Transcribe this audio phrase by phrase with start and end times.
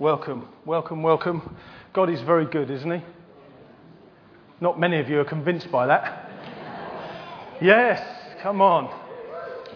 [0.00, 1.58] Welcome, welcome, welcome.
[1.92, 3.04] God is very good, isn't He?
[4.58, 6.30] Not many of you are convinced by that.
[7.60, 8.02] Yes,
[8.40, 8.90] come on.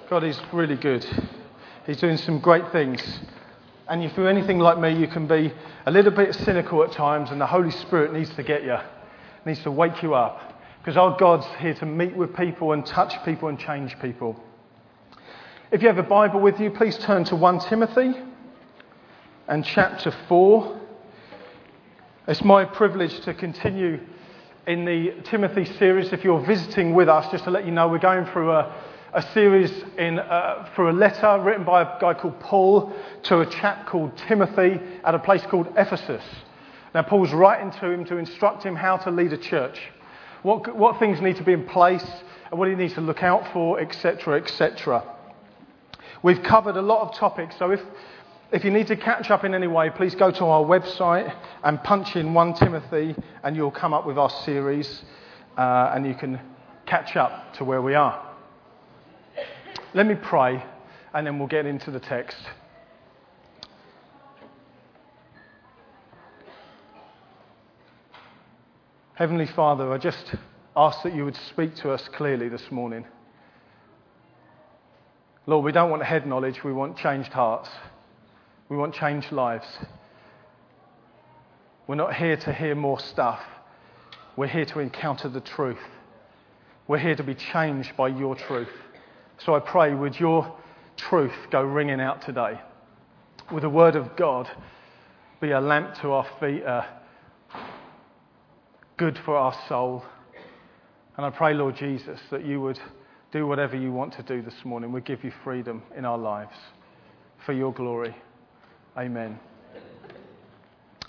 [0.08, 1.06] God is really good.
[1.84, 3.02] He's doing some great things.
[3.87, 5.52] And if you're anything like me, you can be
[5.84, 8.79] a little bit cynical at times, and the Holy Spirit needs to get you,
[9.45, 10.59] needs to wake you up.
[10.79, 14.43] Because our God's here to meet with people and touch people and change people.
[15.70, 18.14] If you have a Bible with you, please turn to 1 Timothy
[19.46, 20.80] and chapter 4.
[22.28, 24.00] It's my privilege to continue
[24.66, 26.12] in the Timothy series.
[26.12, 28.74] If you're visiting with us, just to let you know, we're going through a,
[29.12, 33.46] a series in, uh, for a letter written by a guy called Paul to a
[33.46, 36.24] chap called Timothy at a place called Ephesus.
[36.95, 39.78] Now, Paul's writing to him to instruct him how to lead a church,
[40.42, 42.08] what, what things need to be in place,
[42.50, 45.05] and what he needs to look out for, etc., etc.
[46.22, 47.80] We've covered a lot of topics, so if
[48.54, 51.82] if you need to catch up in any way, please go to our website and
[51.82, 55.02] punch in 1 Timothy, and you'll come up with our series,
[55.58, 56.41] uh, and you can
[56.86, 58.24] catch up to where we are.
[59.92, 60.64] Let me pray,
[61.12, 62.36] and then we'll get into the text.
[69.14, 70.33] Heavenly Father, I just
[70.77, 73.05] ask that you would speak to us clearly this morning.
[75.46, 77.68] Lord, we don't want head knowledge, we want changed hearts.
[78.69, 79.67] We want changed lives.
[81.87, 83.41] We're not here to hear more stuff.
[84.37, 85.79] We're here to encounter the truth.
[86.89, 88.73] We're here to be changed by your truth.
[89.39, 90.55] So I pray, would your
[90.97, 92.59] truth go ringing out today?
[93.53, 94.48] Would the word of God
[95.41, 96.87] be a lamp to our feet, a
[98.97, 100.05] good for our soul?
[101.17, 102.81] And I pray, Lord Jesus, that you would
[103.31, 104.91] do whatever you want to do this morning.
[104.91, 106.57] We give you freedom in our lives
[107.45, 108.15] for your glory.
[108.97, 109.41] Amen.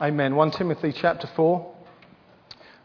[0.02, 0.36] Amen.
[0.36, 1.72] 1 Timothy chapter 4,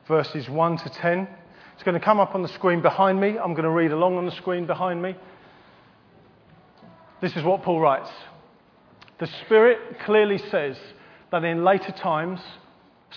[0.07, 1.27] verses 1 to 10.
[1.73, 3.39] It's going to come up on the screen behind me.
[3.39, 5.17] I'm going to read along on the screen behind me.
[7.23, 8.11] This is what Paul writes
[9.21, 10.77] The Spirit clearly says
[11.33, 12.41] that in later times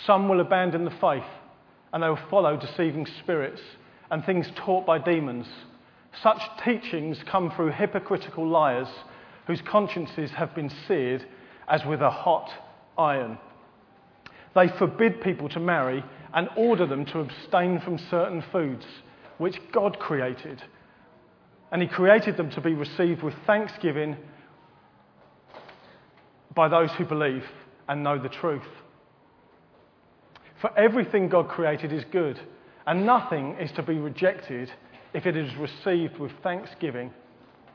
[0.06, 1.30] some will abandon the faith
[1.91, 3.62] and they will follow deceiving spirits
[4.09, 5.47] and things taught by demons.
[6.22, 8.88] Such teachings come through hypocritical liars
[9.47, 11.25] whose consciences have been seared
[11.68, 12.50] as with a hot
[12.97, 13.38] iron.
[14.56, 16.03] They forbid people to marry
[16.34, 18.85] and order them to abstain from certain foods
[19.38, 20.63] which God created.
[21.72, 24.18] And He created them to be received with thanksgiving
[26.53, 27.44] by those who believe
[27.88, 28.62] and know the truth.
[30.62, 32.40] For everything God created is good,
[32.85, 34.72] and nothing is to be rejected
[35.13, 37.12] if it is received with thanksgiving,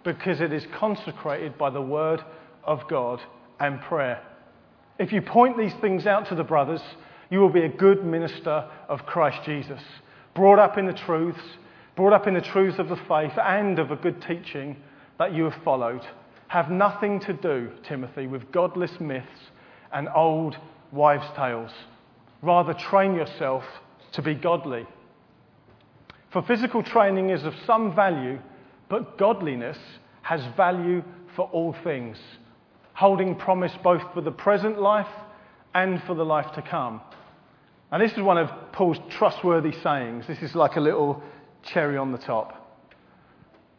[0.05, 2.23] because it is consecrated by the word
[2.65, 3.21] of God
[3.61, 4.23] and prayer.
[4.99, 6.83] If you point these things out to the brothers,
[7.31, 9.81] you will be a good minister of Christ Jesus,
[10.35, 11.43] brought up in the truths,
[11.95, 14.77] brought up in the truths of the faith and of a good teaching
[15.19, 16.07] that you have followed.
[16.49, 19.51] Have nothing to do, Timothy, with godless myths
[19.93, 20.57] and old
[20.93, 21.71] wives' tales.
[22.41, 23.65] Rather, train yourself
[24.13, 24.87] to be godly.
[26.33, 28.39] For physical training is of some value,
[28.89, 29.79] but godliness
[30.23, 31.03] has value
[31.35, 32.17] for all things
[32.99, 35.07] holding promise both for the present life
[35.73, 37.01] and for the life to come.
[37.93, 40.27] And this is one of Paul's trustworthy sayings.
[40.27, 41.23] This is like a little
[41.63, 42.77] cherry on the top.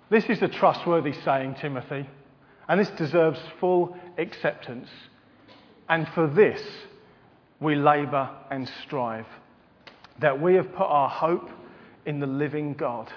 [0.10, 2.08] This is a trustworthy saying, Timothy,
[2.70, 4.88] and this deserves full acceptance.
[5.90, 6.62] And for this,
[7.60, 9.28] we labour and strive,
[10.20, 11.50] that we have put our hope
[12.06, 13.12] in the living God.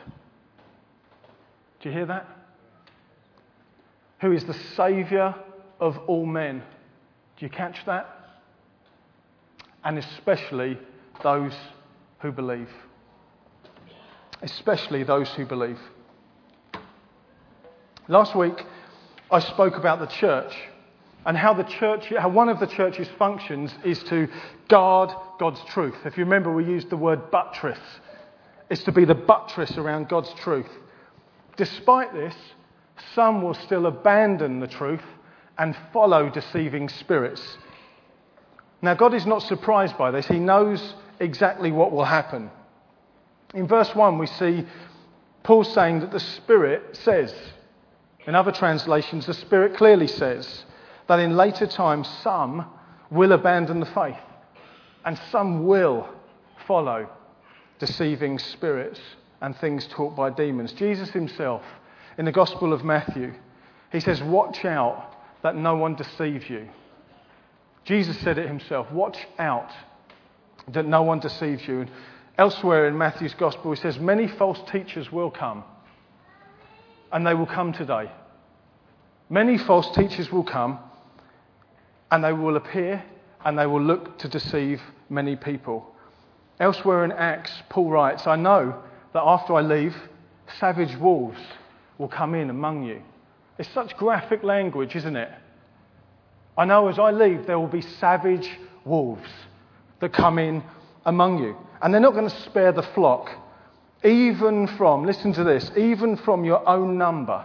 [1.81, 2.27] Do you hear that?
[4.21, 5.37] Who is the Saviour
[5.83, 6.63] of all men.
[7.37, 8.07] Do you catch that?
[9.85, 10.79] And especially
[11.25, 11.55] those
[12.21, 12.69] who believe.
[14.43, 15.81] Especially those who believe.
[18.07, 18.65] Last week,
[19.29, 20.55] I spoke about the church
[21.27, 24.29] and how the church, how one of the church's functions is to
[24.69, 25.11] guard
[25.41, 25.97] God's truth.
[26.05, 27.81] If you remember, we used the word buttress.
[28.71, 30.71] It's to be the buttress around God's truth.
[31.57, 32.35] Despite this,
[33.17, 35.03] some will still abandon the truth
[35.63, 37.57] and follow deceiving spirits.
[38.83, 40.27] Now, God is not surprised by this.
[40.27, 42.51] He knows exactly what will happen.
[43.55, 44.67] In verse 1, we see
[45.45, 47.33] Paul saying that the Spirit says,
[48.27, 50.65] in other translations, the Spirit clearly says
[51.07, 52.67] that in later times some
[53.13, 54.17] will abandon the faith
[55.05, 56.09] and some will
[56.67, 57.09] follow
[57.79, 58.99] deceiving spirits
[59.41, 60.73] and things taught by demons.
[60.73, 61.63] Jesus himself,
[62.19, 63.33] in the Gospel of Matthew,
[63.93, 65.13] he says, Watch out
[65.43, 66.69] that no one deceives you.
[67.85, 69.71] Jesus said it himself watch out
[70.69, 71.81] that no one deceives you.
[71.81, 71.91] And
[72.39, 75.65] elsewhere in Matthew's Gospel, he says, Many false teachers will come,
[77.11, 78.11] and they will come today.
[79.29, 80.79] Many false teachers will come,
[82.11, 83.03] and they will appear,
[83.45, 85.87] and they will look to deceive many people.
[86.61, 88.81] Elsewhere in Acts, Paul writes, I know
[89.15, 89.97] that after I leave,
[90.61, 91.41] savage wolves
[91.99, 93.03] will come in among you.
[93.59, 95.31] It's such graphic language, isn't it?
[96.57, 98.49] I know as I leave, there will be savage
[98.85, 99.31] wolves
[100.01, 100.63] that come in
[101.05, 101.57] among you.
[101.81, 103.31] And they're not going to spare the flock.
[104.05, 107.45] Even from, listen to this, even from your own number,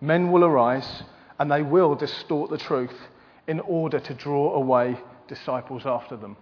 [0.00, 1.02] men will arise
[1.38, 2.94] and they will distort the truth
[3.46, 6.36] in order to draw away disciples after them.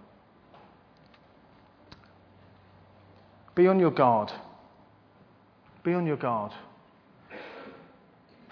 [3.55, 4.31] Be on your guard.
[5.83, 6.53] Be on your guard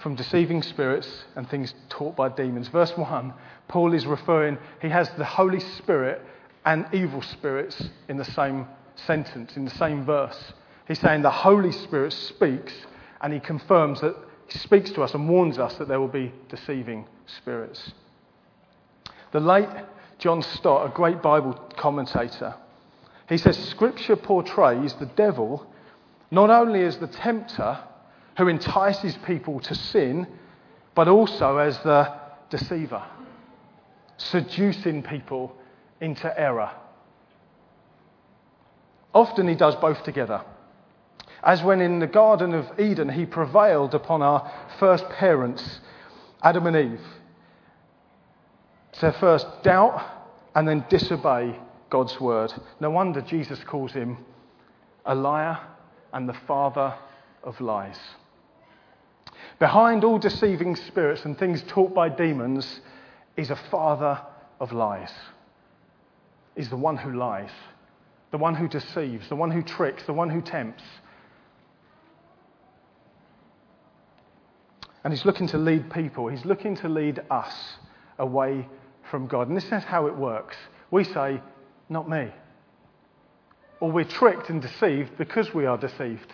[0.01, 2.67] from deceiving spirits and things taught by demons.
[2.69, 3.33] Verse 1,
[3.67, 6.21] Paul is referring, he has the Holy Spirit
[6.65, 8.65] and evil spirits in the same
[8.95, 10.53] sentence, in the same verse.
[10.87, 12.73] He's saying the Holy Spirit speaks
[13.21, 14.15] and he confirms that
[14.47, 17.91] he speaks to us and warns us that there will be deceiving spirits.
[19.31, 19.69] The late
[20.17, 22.55] John Stott, a great Bible commentator,
[23.27, 25.67] he says Scripture portrays the devil
[26.31, 27.79] not only as the tempter
[28.39, 30.25] who entices people to sin,
[30.95, 32.09] but also as the
[32.49, 33.03] deceiver,
[34.15, 35.53] seducing people
[35.99, 36.71] into error.
[39.13, 40.41] Often he does both together.
[41.43, 44.49] As when in the Garden of Eden he prevailed upon our
[44.79, 45.81] first parents,
[46.41, 47.05] Adam and Eve,
[48.93, 50.01] to first doubt
[50.55, 51.59] and then disobey
[51.89, 52.53] God's word.
[52.79, 54.17] No wonder Jesus calls him
[55.05, 55.59] a liar
[56.13, 56.93] and the father
[57.43, 57.99] of lies.
[59.59, 62.79] Behind all deceiving spirits and things taught by demons
[63.35, 64.21] is a father
[64.61, 65.11] of lies.
[66.55, 67.51] Is the one who lies,
[68.31, 70.83] the one who deceives, the one who tricks, the one who tempts.
[75.03, 77.53] And he's looking to lead people, he's looking to lead us
[78.17, 78.67] away
[79.09, 79.49] from God.
[79.49, 80.55] And this is how it works.
[80.91, 81.41] We say,
[81.89, 82.29] Not me.
[83.81, 86.33] Or we're tricked and deceived because we are deceived,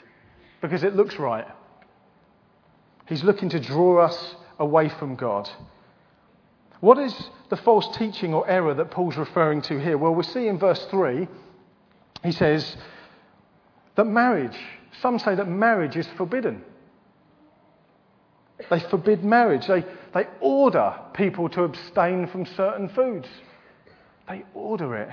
[0.62, 1.46] because it looks right.
[3.08, 5.50] He's looking to draw us away from God.
[6.80, 9.98] What is the false teaching or error that Paul's referring to here?
[9.98, 11.28] Well, we see in verse 3,
[12.24, 12.76] he says
[13.96, 14.58] that marriage,
[15.02, 16.64] some say that marriage is forbidden.
[18.70, 19.68] They forbid marriage.
[19.68, 23.28] They, they order people to abstain from certain foods.
[24.28, 25.10] They order it.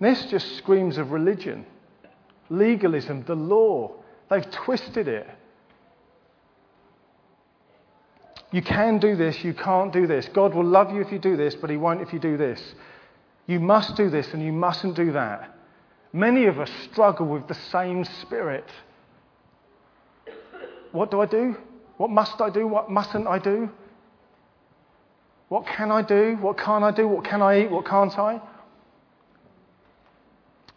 [0.00, 1.64] This just screams of religion,
[2.50, 3.92] legalism, the law.
[4.28, 5.28] They've twisted it.
[8.52, 10.28] You can do this, you can't do this.
[10.28, 12.60] God will love you if you do this, but He won't if you do this.
[13.46, 15.56] You must do this and you mustn't do that.
[16.12, 18.68] Many of us struggle with the same spirit.
[20.92, 21.56] What do I do?
[21.96, 22.66] What must I do?
[22.66, 23.70] What mustn't I do?
[25.48, 26.36] What can I do?
[26.40, 27.08] What can't I do?
[27.08, 27.70] What can I eat?
[27.70, 28.40] What can't I?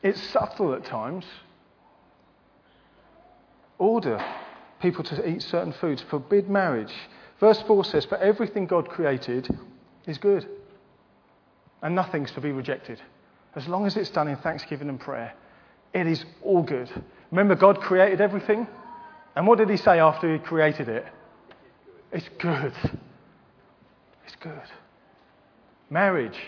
[0.02, 1.26] It's subtle at times.
[3.78, 4.24] Order
[4.82, 6.94] people to eat certain foods, forbid marriage,
[7.40, 9.48] Verse 4 says, For everything God created
[10.06, 10.48] is good,
[11.82, 13.02] and nothing's to be rejected.
[13.56, 15.34] As long as it's done in thanksgiving and prayer,
[15.94, 16.90] it is all good.
[17.32, 18.68] Remember, God created everything?
[19.36, 21.06] And what did He say after He created it?
[22.12, 22.74] It's good.
[24.26, 24.62] It's good.
[25.90, 26.40] Marriage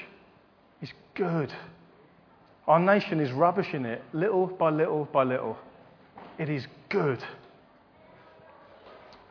[0.81, 1.53] is good.
[2.67, 5.57] Our nation is rubbish in it, little by little by little.
[6.37, 7.23] It is good.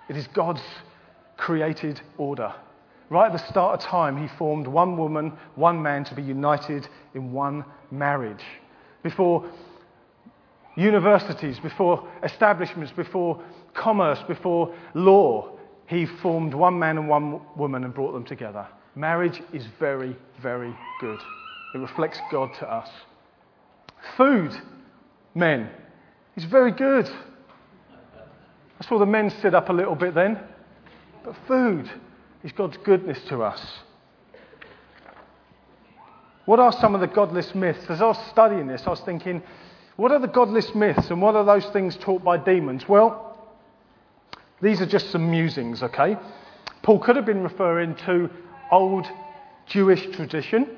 [0.08, 0.62] It is God's
[1.36, 2.52] created order.
[3.08, 6.88] Right at the start of time, he formed one woman, one man to be united
[7.14, 8.42] in one marriage.
[9.02, 9.48] Before
[10.76, 13.40] universities, before establishments, before
[13.74, 15.50] commerce, before law,
[15.86, 18.66] he formed one man and one woman and brought them together.
[18.96, 21.20] Marriage is very, very good.
[21.74, 22.88] It reflects God to us.
[24.16, 24.52] Food,
[25.34, 25.70] men,
[26.36, 27.08] is very good.
[28.80, 30.38] I saw the men sit up a little bit then.
[31.26, 31.90] But food
[32.44, 33.60] is God's goodness to us.
[36.44, 37.84] What are some of the godless myths?
[37.88, 39.42] As I was studying this, I was thinking,
[39.96, 42.88] what are the godless myths and what are those things taught by demons?
[42.88, 43.36] Well,
[44.62, 46.16] these are just some musings, okay?
[46.82, 48.30] Paul could have been referring to
[48.70, 49.08] old
[49.66, 50.76] Jewish tradition.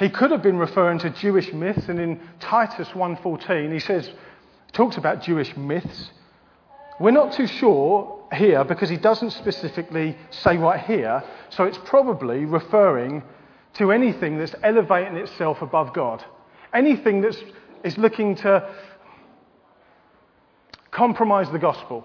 [0.00, 4.10] He could have been referring to Jewish myths, and in Titus 1:14 he says
[4.72, 6.10] talks about Jewish myths.
[6.98, 12.44] We're not too sure here because he doesn't specifically say right here, so it's probably
[12.44, 13.22] referring
[13.74, 16.24] to anything that's elevating itself above God.
[16.72, 17.42] Anything that is
[17.84, 18.68] is looking to
[20.90, 22.04] compromise the gospel,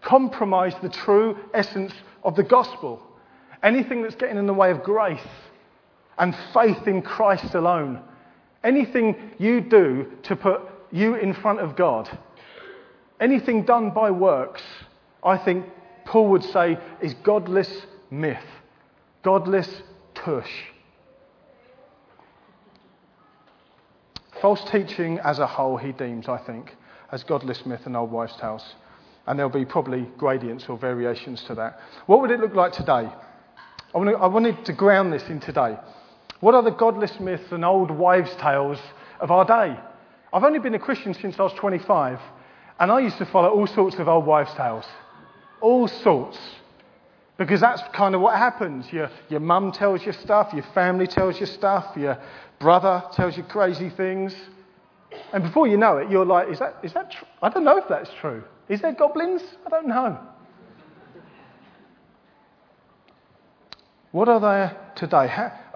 [0.00, 1.92] compromise the true essence
[2.24, 3.02] of the gospel.
[3.62, 5.20] Anything that's getting in the way of grace
[6.18, 8.02] and faith in Christ alone.
[8.64, 12.18] Anything you do to put you in front of God.
[13.20, 14.62] Anything done by works,
[15.22, 15.66] I think
[16.04, 17.70] Paul would say, is godless
[18.10, 18.44] myth,
[19.22, 19.82] godless
[20.14, 20.50] tush.
[24.40, 26.74] False teaching as a whole, he deems, I think,
[27.12, 28.74] as godless myth and old wives' tales.
[29.26, 31.78] And there'll be probably gradients or variations to that.
[32.06, 33.08] What would it look like today?
[33.94, 35.78] I wanted to ground this in today.
[36.40, 38.78] What are the godless myths and old wives' tales
[39.20, 39.78] of our day?
[40.32, 42.18] I've only been a Christian since I was 25,
[42.80, 44.86] and I used to follow all sorts of old wives' tales.
[45.62, 46.38] All sorts.
[47.38, 48.92] Because that's kind of what happens.
[48.92, 52.18] Your, your mum tells you stuff, your family tells you stuff, your
[52.60, 54.34] brother tells you crazy things.
[55.32, 57.26] And before you know it, you're like, is that, is that true?
[57.40, 58.44] I don't know if that's true.
[58.68, 59.42] Is there goblins?
[59.66, 60.18] I don't know.
[64.12, 65.28] What are there today?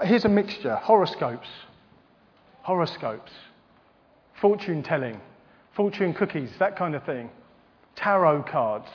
[0.02, 1.49] Here's a mixture horoscopes,
[2.62, 3.33] horoscopes,
[4.40, 5.21] fortune telling,
[5.75, 7.31] fortune cookies, that kind of thing,
[7.95, 8.88] tarot cards,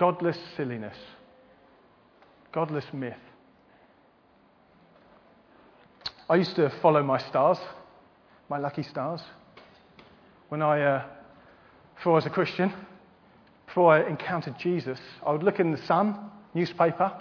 [0.00, 0.96] godless silliness,
[2.52, 3.12] godless myth.
[6.26, 7.58] I used to follow my stars,
[8.48, 9.20] my lucky stars.
[10.48, 11.04] When I, uh,
[11.96, 12.72] before I was a Christian,
[13.66, 17.12] before I encountered Jesus, I would look in the sun newspaper,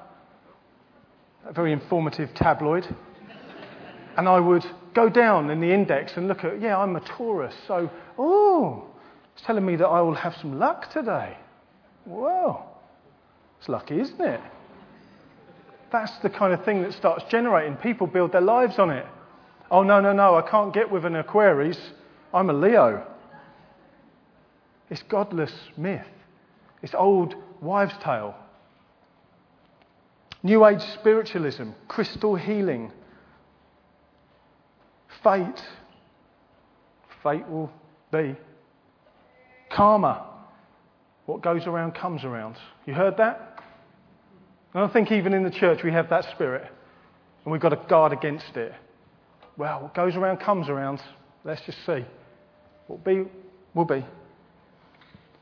[1.46, 2.88] a very informative tabloid,
[4.16, 7.56] and I would go down in the index and look at, yeah, I'm a Taurus,
[7.68, 8.86] so, oh,
[9.36, 11.36] it's telling me that I will have some luck today.
[12.06, 12.69] Whoa,
[13.60, 14.42] it's lucky, isn't it?
[15.92, 17.76] That's the kind of thing that starts generating.
[17.78, 19.06] People build their lives on it.
[19.72, 21.80] Oh, no, no, no, I can't get with an Aquarius.
[22.34, 23.06] I'm a Leo.
[24.90, 26.08] It's godless myth.
[26.82, 28.36] It's old wives' tale.
[30.42, 32.92] New Age spiritualism, crystal healing,
[35.24, 35.62] fate.
[37.22, 37.70] Fate will
[38.12, 38.36] be.
[39.70, 40.26] Karma.
[41.26, 42.56] What goes around comes around.
[42.86, 43.49] You heard that?
[44.74, 46.68] And I think even in the church we have that spirit.
[47.44, 48.74] And we've got to guard against it.
[49.58, 51.02] Well, what goes around comes around.
[51.44, 52.06] Let's just see.
[52.88, 53.26] What be,
[53.74, 54.06] will be.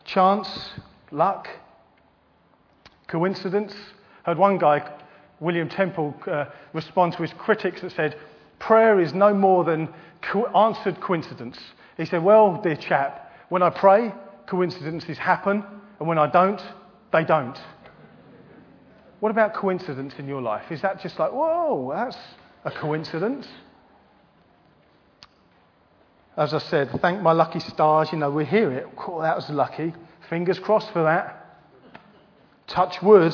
[0.05, 0.71] Chance,
[1.11, 1.47] luck,
[3.07, 3.73] coincidence,
[4.23, 4.89] heard one guy,
[5.39, 8.15] William Temple, uh, respond to his critics that said,
[8.59, 9.89] Prayer is no more than
[10.21, 11.57] co- answered coincidence.
[11.95, 14.13] He said, Well, dear chap, when I pray,
[14.47, 15.63] coincidences happen,
[15.99, 16.61] and when I don't,
[17.13, 17.57] they don't.
[19.19, 20.71] What about coincidence in your life?
[20.71, 22.17] Is that just like, whoa, that's
[22.65, 23.47] a coincidence?
[26.35, 28.87] As I said, thank my lucky stars, you know, we hear it.
[29.07, 29.93] Oh, that was lucky.
[30.29, 31.43] Fingers crossed for that.
[32.67, 33.33] Touch wood.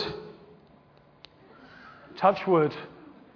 [2.17, 2.73] Touch wood.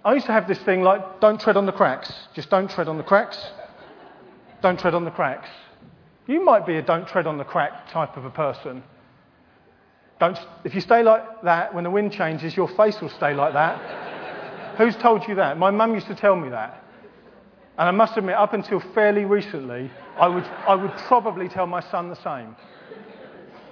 [0.04, 2.10] I used to have this thing like, don't tread on the cracks.
[2.34, 3.38] Just don't tread on the cracks.
[4.62, 5.48] Don't tread on the cracks.
[6.26, 8.82] You might be a don't tread on the crack type of a person.
[10.20, 13.52] Don't, if you stay like that, when the wind changes, your face will stay like
[13.52, 14.76] that.
[14.76, 15.58] Who's told you that?
[15.58, 16.84] My mum used to tell me that.
[17.78, 21.80] And I must admit, up until fairly recently, I would, I would probably tell my
[21.80, 22.56] son the same.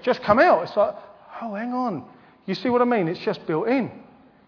[0.03, 0.63] Just come out.
[0.63, 0.95] It's like,
[1.43, 2.05] oh, hang on.
[2.47, 3.09] You see what I mean?
[3.09, 3.91] It's just built in.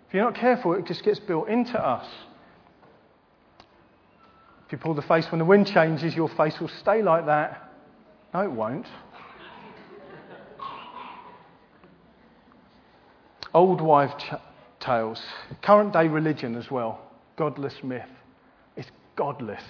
[0.06, 2.06] If you're not careful, it just gets built into us.
[4.66, 7.72] If you pull the face when the wind changes, your face will stay like that.
[8.32, 8.86] No, it won't.
[13.58, 14.14] Old wives'
[14.78, 15.20] tales,
[15.62, 17.00] current day religion as well,
[17.34, 18.06] godless myth.
[18.76, 19.64] It's godless.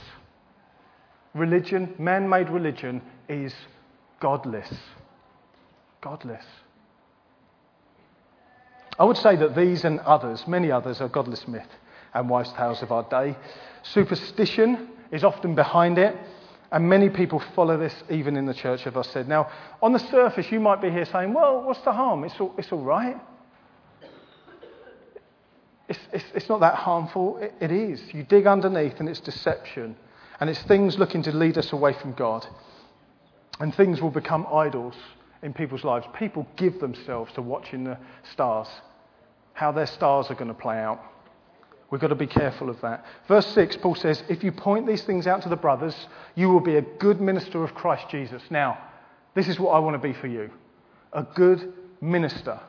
[1.32, 3.54] Religion, man made religion, is
[4.20, 4.70] godless.
[6.02, 6.44] Godless.
[8.98, 11.70] I would say that these and others, many others, are godless myth
[12.12, 13.34] and wives' tales of our day.
[13.84, 16.14] Superstition is often behind it,
[16.72, 19.28] and many people follow this even in the church, as I said.
[19.28, 22.24] Now, on the surface, you might be here saying, well, what's the harm?
[22.24, 23.18] It's all, it's all right.
[25.88, 27.38] It's, it's, it's not that harmful.
[27.38, 28.02] It, it is.
[28.12, 29.96] You dig underneath, and it's deception.
[30.40, 32.46] And it's things looking to lead us away from God.
[33.60, 34.94] And things will become idols
[35.42, 36.06] in people's lives.
[36.16, 37.98] People give themselves to watching the
[38.32, 38.68] stars
[39.58, 41.02] how their stars are going to play out.
[41.90, 43.04] We've got to be careful of that.
[43.26, 45.96] Verse 6, Paul says, If you point these things out to the brothers,
[46.36, 48.40] you will be a good minister of Christ Jesus.
[48.50, 48.78] Now,
[49.34, 50.50] this is what I want to be for you.
[51.12, 52.60] a good minister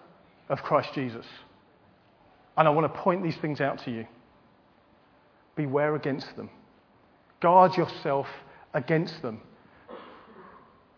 [0.47, 1.25] of Christ Jesus.
[2.59, 4.05] And I want to point these things out to you.
[5.55, 6.49] Beware against them.
[7.39, 8.27] Guard yourself
[8.73, 9.39] against them.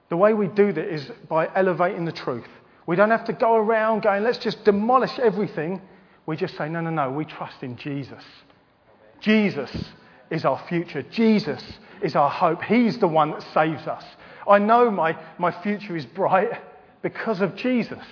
[0.10, 2.48] The way we do that is by elevating the truth.
[2.88, 5.80] We don't have to go around going, let's just demolish everything.
[6.26, 8.24] We just say, no, no, no, we trust in Jesus.
[9.20, 9.70] Jesus
[10.32, 11.04] is our future.
[11.04, 11.64] Jesus
[12.02, 12.64] is our hope.
[12.64, 14.04] He's the one that saves us.
[14.50, 16.60] I know my, my future is bright
[17.04, 18.04] because of Jesus.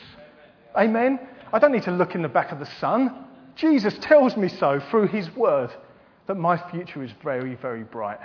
[0.77, 1.19] Amen?
[1.51, 3.25] I don't need to look in the back of the sun.
[3.59, 5.69] Jesus tells me so through his word
[6.27, 8.19] that my future is very, very bright.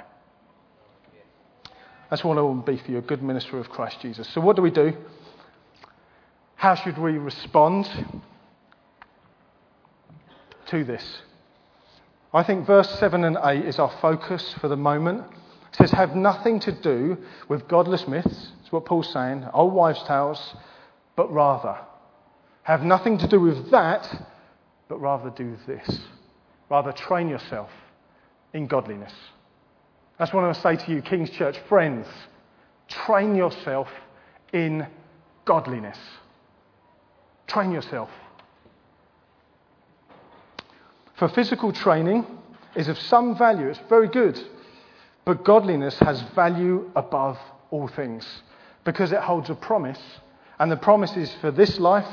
[2.09, 4.29] That's what I want to be for you, a good minister of Christ Jesus.
[4.29, 4.93] So, what do we do?
[6.55, 7.89] How should we respond
[10.67, 11.23] to this?
[12.33, 15.25] I think verse 7 and 8 is our focus for the moment.
[15.73, 18.53] It says, Have nothing to do with godless myths.
[18.59, 20.55] That's what Paul's saying, old wives' tales,
[21.17, 21.79] but rather.
[22.63, 24.09] Have nothing to do with that,
[24.89, 26.01] but rather do this.
[26.71, 27.71] Rather train yourself
[28.53, 29.13] in godliness.
[30.19, 32.07] That's what I want to say to you, King's Church friends.
[32.89, 33.89] Train yourself
[34.53, 34.87] in
[35.45, 35.99] godliness.
[37.47, 38.11] Train yourself.
[41.17, 42.27] For physical training
[42.75, 44.41] is of some value, it's very good,
[45.25, 47.39] but godliness has value above
[47.71, 48.27] all things
[48.85, 50.01] because it holds a promise,
[50.59, 52.09] and the promise is for this life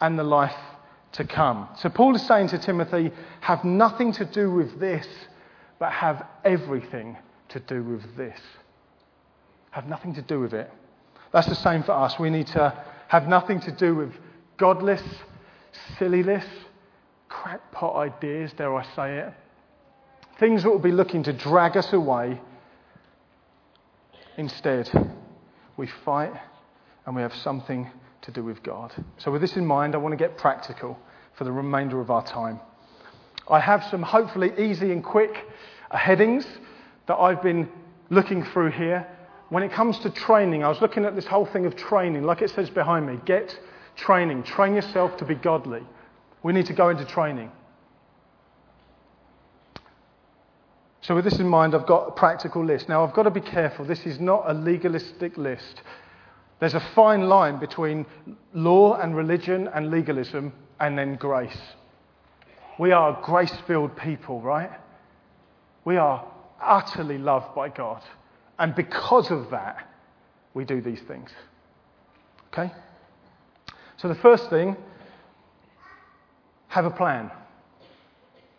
[0.00, 0.56] and the life
[1.12, 1.68] to come.
[1.78, 5.06] So Paul is saying to Timothy, have nothing to do with this,
[5.78, 7.16] but have everything
[7.48, 8.38] to do with this.
[9.70, 10.70] Have nothing to do with it.
[11.32, 12.18] That's the same for us.
[12.18, 14.12] We need to have nothing to do with
[14.56, 15.02] godless,
[15.98, 16.44] silliness,
[17.28, 19.34] crackpot ideas, dare I say it.
[20.38, 22.40] Things that will be looking to drag us away.
[24.36, 24.90] Instead,
[25.76, 26.32] we fight
[27.06, 27.90] and we have something
[28.22, 28.92] to do with God.
[29.18, 30.98] So, with this in mind, I want to get practical
[31.36, 32.60] for the remainder of our time.
[33.48, 35.46] I have some hopefully easy and quick
[35.90, 36.46] headings
[37.06, 37.68] that I've been
[38.10, 39.06] looking through here.
[39.48, 42.42] When it comes to training, I was looking at this whole thing of training, like
[42.42, 43.58] it says behind me get
[43.96, 45.82] training, train yourself to be godly.
[46.42, 47.50] We need to go into training.
[51.02, 52.88] So, with this in mind, I've got a practical list.
[52.88, 53.84] Now, I've got to be careful.
[53.84, 55.82] This is not a legalistic list.
[56.60, 58.06] There's a fine line between
[58.52, 61.58] law and religion and legalism and then grace.
[62.78, 64.70] We are grace filled people, right?
[65.84, 66.26] We are
[66.60, 68.02] utterly loved by God.
[68.58, 69.88] And because of that,
[70.52, 71.30] we do these things.
[72.48, 72.70] Okay?
[73.96, 74.76] So the first thing,
[76.68, 77.30] have a plan.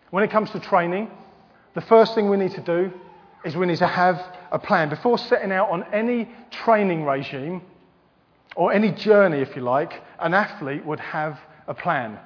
[0.10, 1.10] When it comes to training,
[1.76, 2.92] the first thing we need to do
[3.46, 4.90] is we need to have a plan.
[4.90, 7.62] Before setting out on any training regime,
[8.56, 12.20] or any journey, if you like, an athlete would have a plan.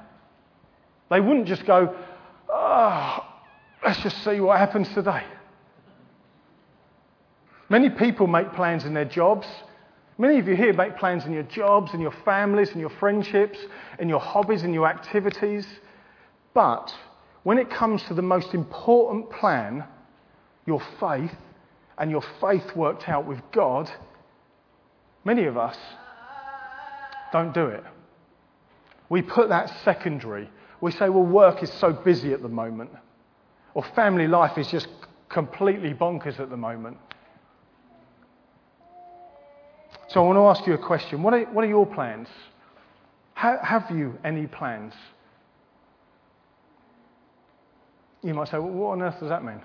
[1.10, 1.96] They wouldn't just go,
[2.50, 3.26] oh,
[3.84, 5.24] let's just see what happens today.
[7.70, 9.48] Many people make plans in their jobs.
[10.18, 13.60] Many of you here make plans in your jobs, in your families, in your friendships,
[14.00, 15.68] in your hobbies, in your activities.
[16.54, 16.94] But
[17.44, 19.84] when it comes to the most important plan,
[20.66, 21.36] your faith,
[21.98, 23.92] and your faith worked out with God,
[25.24, 25.78] many of us
[27.36, 27.84] don't do it.
[29.10, 30.50] We put that secondary.
[30.80, 32.92] We say, well, work is so busy at the moment,
[33.74, 34.88] or family life is just
[35.28, 36.98] completely bonkers at the moment.
[40.08, 41.24] So I want to ask you a question.
[41.24, 42.30] What are, what are your plans?
[43.34, 44.94] have you any plans?
[48.24, 49.60] You might say, well, what on earth does that mean?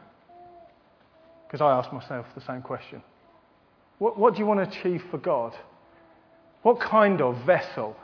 [1.46, 3.00] Because I ask myself the same question.
[3.98, 5.54] What, what do you want to achieve for God?
[6.62, 7.96] What kind of vessel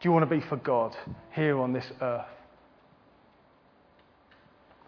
[0.00, 0.96] do you want to be for God
[1.32, 2.26] here on this earth?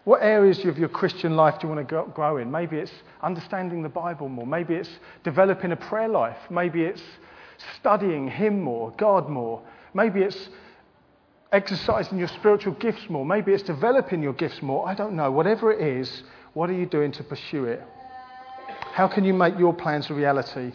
[0.03, 2.49] What areas of your Christian life do you want to grow in?
[2.49, 4.47] Maybe it's understanding the Bible more.
[4.47, 4.89] Maybe it's
[5.23, 6.37] developing a prayer life.
[6.49, 7.03] Maybe it's
[7.77, 9.61] studying Him more, God more.
[9.93, 10.49] Maybe it's
[11.51, 13.25] exercising your spiritual gifts more.
[13.25, 14.87] Maybe it's developing your gifts more.
[14.87, 15.31] I don't know.
[15.31, 17.83] Whatever it is, what are you doing to pursue it?
[18.93, 20.71] How can you make your plans a reality?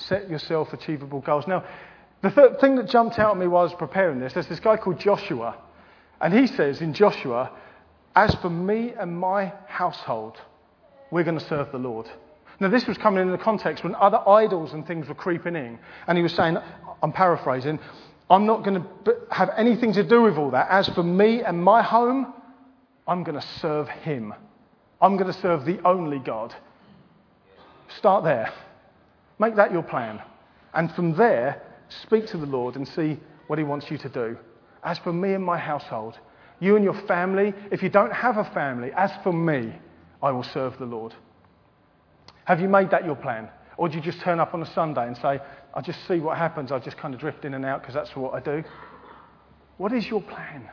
[0.00, 1.46] Set yourself achievable goals.
[1.46, 1.64] Now,
[2.22, 4.60] the th- thing that jumped out at me while I was preparing this, there's this
[4.60, 5.56] guy called Joshua.
[6.20, 7.50] And he says in Joshua,
[8.14, 10.36] As for me and my household,
[11.10, 12.10] we're going to serve the Lord.
[12.60, 15.78] Now, this was coming in the context when other idols and things were creeping in.
[16.06, 16.58] And he was saying,
[17.02, 17.78] I'm paraphrasing,
[18.28, 20.68] I'm not going to have anything to do with all that.
[20.70, 22.34] As for me and my home,
[23.08, 24.34] I'm going to serve him.
[25.00, 26.54] I'm going to serve the only God.
[27.96, 28.52] Start there.
[29.40, 30.22] Make that your plan.
[30.72, 34.38] And from there, Speak to the Lord and see what He wants you to do.
[34.82, 36.18] As for me and my household,
[36.60, 39.72] you and your family, if you don't have a family, as for me,
[40.22, 41.14] I will serve the Lord.
[42.44, 43.48] Have you made that your plan?
[43.76, 45.40] Or do you just turn up on a Sunday and say,
[45.74, 48.14] I'll just see what happens, I'll just kind of drift in and out because that's
[48.14, 48.62] what I do?
[49.78, 50.68] What is your plan?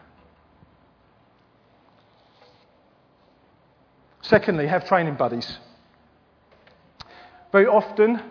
[4.22, 5.58] Secondly, have training buddies.
[7.54, 8.22] Very often,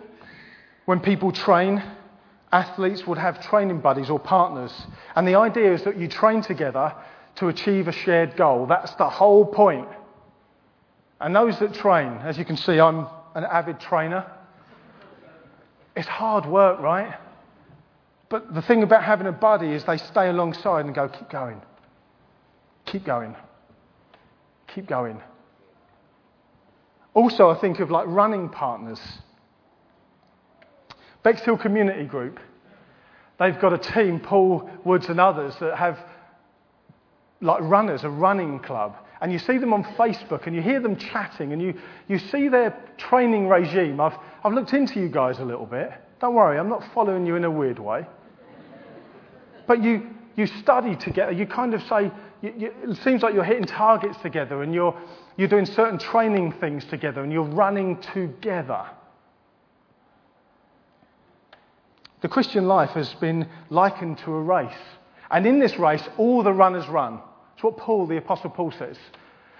[0.87, 1.83] when people train,
[2.53, 4.71] athletes would have training buddies or partners.
[5.17, 6.95] And the idea is that you train together
[7.35, 8.65] to achieve a shared goal.
[8.67, 9.89] That's the whole point.
[11.19, 14.31] And those that train, as you can see, I'm an avid trainer.
[15.93, 17.19] It's hard work, right?
[18.29, 21.61] But the thing about having a buddy is they stay alongside and go, keep going.
[22.85, 23.35] Keep going.
[24.73, 25.21] Keep going.
[27.13, 29.01] Also, I think of like running partners.
[31.27, 32.39] Bexhill Community Group,
[33.37, 35.99] they've got a team, Paul Woods and others, that have
[37.41, 38.95] like runners, a running club.
[39.19, 41.73] And you see them on Facebook and you hear them chatting and you,
[42.07, 43.99] you see their training regime.
[43.99, 45.91] I've, I've looked into you guys a little bit.
[46.21, 48.07] Don't worry, I'm not following you in a weird way.
[49.67, 51.33] But you, you study together.
[51.33, 52.09] You kind of say,
[52.41, 54.97] you, you, it seems like you're hitting targets together and you're,
[55.35, 58.85] you're doing certain training things together and you're running together.
[62.21, 64.71] The Christian life has been likened to a race.
[65.29, 67.19] And in this race, all the runners run.
[67.53, 68.97] It's what Paul, the Apostle Paul, says.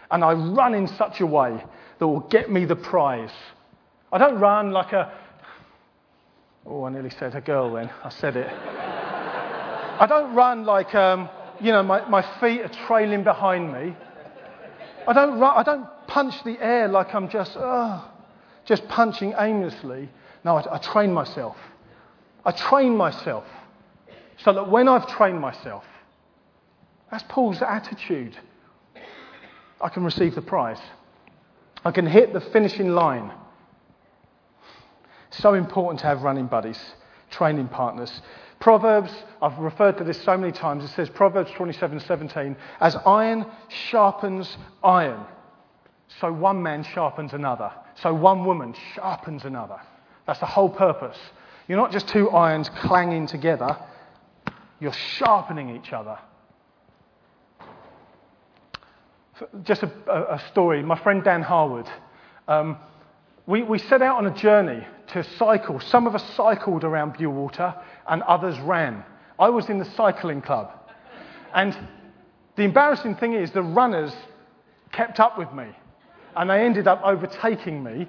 [0.10, 1.64] And I run in such a way
[2.00, 3.32] that will get me the prize.
[4.12, 5.12] I don't run like a.
[6.66, 7.90] Oh, I nearly said a girl then.
[8.04, 8.48] I said it.
[10.00, 13.96] I don't run like, um, you know, my, my feet are trailing behind me.
[15.08, 17.58] I don't, run, I don't punch the air like I'm just,
[18.66, 20.10] just punching aimlessly.
[20.44, 21.58] No, I, I train myself.
[22.48, 23.44] I train myself
[24.38, 25.84] so that when I've trained myself,
[27.12, 28.38] that's Paul's attitude,
[29.82, 30.80] I can receive the prize.
[31.84, 33.34] I can hit the finishing line.
[35.30, 36.80] So important to have running buddies,
[37.32, 38.22] training partners.
[38.62, 44.58] Proverbs, I've referred to this so many times, it says Proverbs 27:17, as iron sharpens
[44.86, 45.26] iron,
[46.22, 47.72] so one man sharpens another.
[47.96, 49.82] So one woman sharpens another.
[50.26, 51.18] That's the whole purpose.
[51.68, 53.78] You're not just two irons clanging together,
[54.80, 56.18] you're sharpening each other.
[59.64, 60.82] Just a, a story.
[60.82, 61.88] My friend Dan Harwood,
[62.48, 62.78] um,
[63.46, 65.80] we, we set out on a journey to cycle.
[65.80, 67.76] Some of us cycled around Bewl Water
[68.08, 69.04] and others ran.
[69.40, 70.72] I was in the cycling club.
[71.54, 71.78] And
[72.56, 74.14] the embarrassing thing is, the runners
[74.92, 75.68] kept up with me
[76.36, 78.08] and they ended up overtaking me.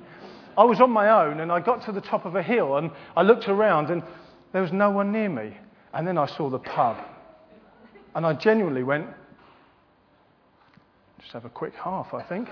[0.58, 2.90] I was on my own and I got to the top of a hill and
[3.16, 4.02] I looked around and
[4.52, 5.56] there was no one near me.
[5.94, 6.98] And then I saw the pub.
[8.16, 9.06] And I genuinely went,
[11.20, 12.48] just have a quick half, I think.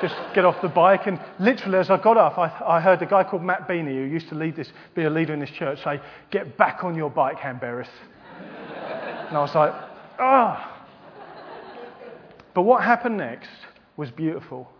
[0.00, 1.06] just get off the bike.
[1.06, 4.04] And literally, as I got off, I, I, heard a guy called Matt Beanie, who
[4.04, 7.10] used to lead this, be a leader in this church, say, Get back on your
[7.10, 7.88] bike, Hamberis.
[9.28, 9.74] and I was like,
[10.18, 10.86] Ah.
[12.54, 13.50] But what happened next
[13.96, 14.70] was beautiful.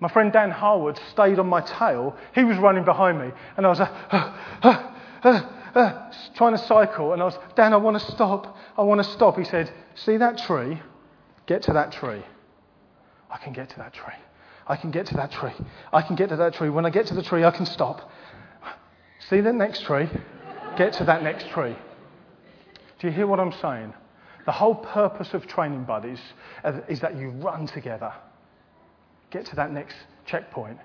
[0.00, 2.16] My friend Dan Harwood stayed on my tail.
[2.34, 3.30] He was running behind me.
[3.56, 4.34] And I was like, uh,
[5.22, 5.42] uh,
[5.74, 7.12] uh, trying to cycle.
[7.12, 8.56] And I was, Dan, I want to stop.
[8.78, 9.36] I want to stop.
[9.38, 10.80] He said, See that tree?
[11.46, 12.22] Get to that tree.
[13.30, 14.14] I can get to that tree.
[14.66, 15.52] I can get to that tree.
[15.92, 16.70] I can get to that tree.
[16.70, 18.10] When I get to the tree, I can stop.
[19.28, 20.08] See the next tree?
[20.78, 21.76] Get to that next tree.
[23.00, 23.92] Do you hear what I'm saying?
[24.46, 26.20] The whole purpose of training buddies
[26.88, 28.12] is that you run together.
[29.30, 30.78] Get to that next checkpoint.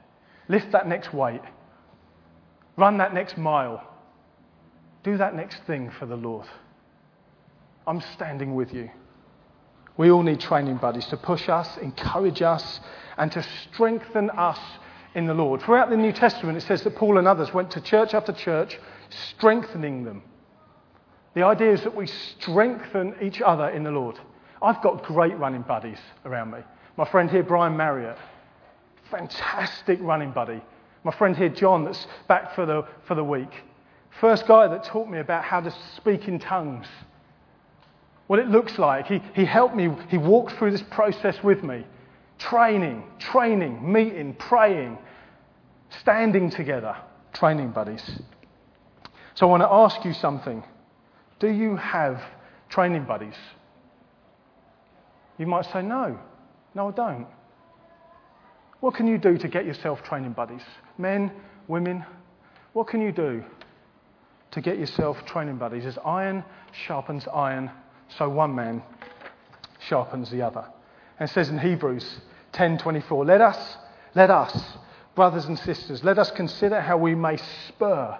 [0.47, 1.41] Lift that next weight.
[2.77, 3.85] Run that next mile.
[5.03, 6.47] Do that next thing for the Lord.
[7.87, 8.89] I'm standing with you.
[9.97, 12.79] We all need training buddies to push us, encourage us,
[13.17, 14.59] and to strengthen us
[15.13, 15.61] in the Lord.
[15.61, 18.77] Throughout the New Testament, it says that Paul and others went to church after church,
[19.09, 20.21] strengthening them.
[21.33, 24.19] The idea is that we strengthen each other in the Lord.
[24.61, 26.59] I've got great running buddies around me.
[26.97, 28.17] My friend here, Brian Marriott,
[29.09, 30.61] fantastic running buddy.
[31.03, 33.63] My friend here, John, that's back for the, for the week.
[34.19, 36.87] First guy that taught me about how to speak in tongues
[38.27, 39.07] what it looks like.
[39.07, 41.85] He, he helped me, he walked through this process with me.
[42.37, 44.97] Training, training, meeting, praying,
[46.01, 46.95] standing together,
[47.33, 48.03] training buddies.
[49.35, 50.63] So I want to ask you something.
[51.39, 52.21] Do you have
[52.69, 53.35] training buddies?
[55.37, 56.17] You might say, no,
[56.73, 57.27] no, I don't.
[58.79, 60.63] What can you do to get yourself training buddies?
[60.97, 61.31] Men,
[61.67, 62.05] women,
[62.73, 63.43] what can you do
[64.55, 65.85] to get yourself training buddies.
[65.85, 67.69] As iron sharpens iron,
[68.17, 68.81] so one man
[69.79, 70.65] sharpens the other.
[71.19, 72.21] And it says in Hebrews
[72.53, 73.77] 10:24, "Let us,
[74.15, 74.77] let us,
[75.13, 78.17] brothers and sisters, let us consider how we may spur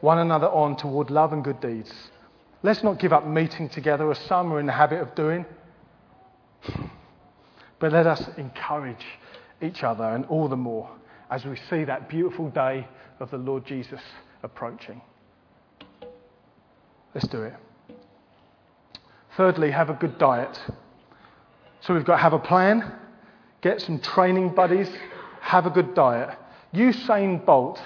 [0.00, 2.10] one another on toward love and good deeds.
[2.64, 5.46] Let's not give up meeting together as some are in the habit of doing,
[7.78, 9.06] but let us encourage
[9.62, 10.90] each other and all the more
[11.30, 12.86] as we see that beautiful day
[13.20, 14.00] of the Lord Jesus
[14.42, 15.00] approaching.
[17.14, 17.54] Let's do it.
[19.36, 20.58] Thirdly, have a good diet.
[21.80, 22.92] So we've got to have a plan,
[23.60, 24.88] get some training buddies,
[25.40, 26.36] have a good diet.
[26.74, 27.80] Usain Bolt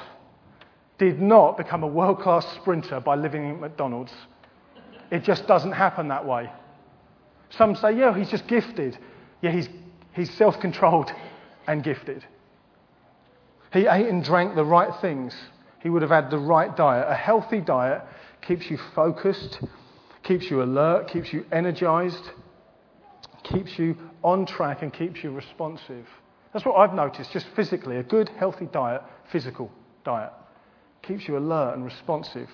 [0.98, 4.12] did not become a world class sprinter by living at McDonald's.
[5.10, 6.50] It just doesn't happen that way.
[7.50, 8.98] Some say, yeah, he's just gifted.
[9.42, 9.68] Yeah, he's,
[10.14, 11.12] he's self controlled
[11.66, 12.24] and gifted.
[13.72, 15.34] He ate and drank the right things.
[15.80, 17.06] He would have had the right diet.
[17.08, 18.02] A healthy diet
[18.42, 19.60] keeps you focused,
[20.22, 22.30] keeps you alert, keeps you energized,
[23.42, 26.06] keeps you on track, and keeps you responsive.
[26.52, 27.96] That's what I've noticed, just physically.
[27.96, 29.70] A good, healthy diet, physical
[30.04, 30.32] diet,
[31.02, 32.48] keeps you alert and responsive.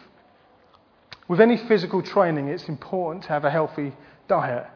[1.27, 3.93] With any physical training, it's important to have a healthy
[4.29, 4.67] diet.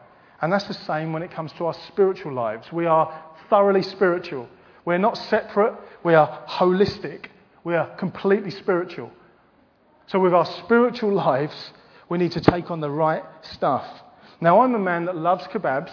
[0.41, 2.71] And that's the same when it comes to our spiritual lives.
[2.71, 4.47] We are thoroughly spiritual.
[4.85, 7.27] We're not separate, we are holistic.
[7.63, 9.11] We are completely spiritual.
[10.07, 11.71] So, with our spiritual lives,
[12.09, 13.85] we need to take on the right stuff.
[14.41, 15.91] Now, I'm a man that loves kebabs.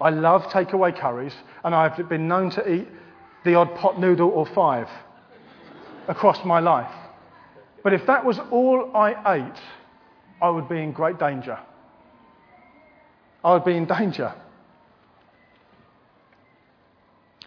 [0.00, 2.88] I love takeaway curries, and I've been known to eat
[3.44, 4.88] the odd pot noodle or five
[6.08, 6.92] across my life.
[7.84, 9.60] But if that was all I ate,
[10.40, 11.58] I would be in great danger.
[13.44, 14.34] I would be in danger.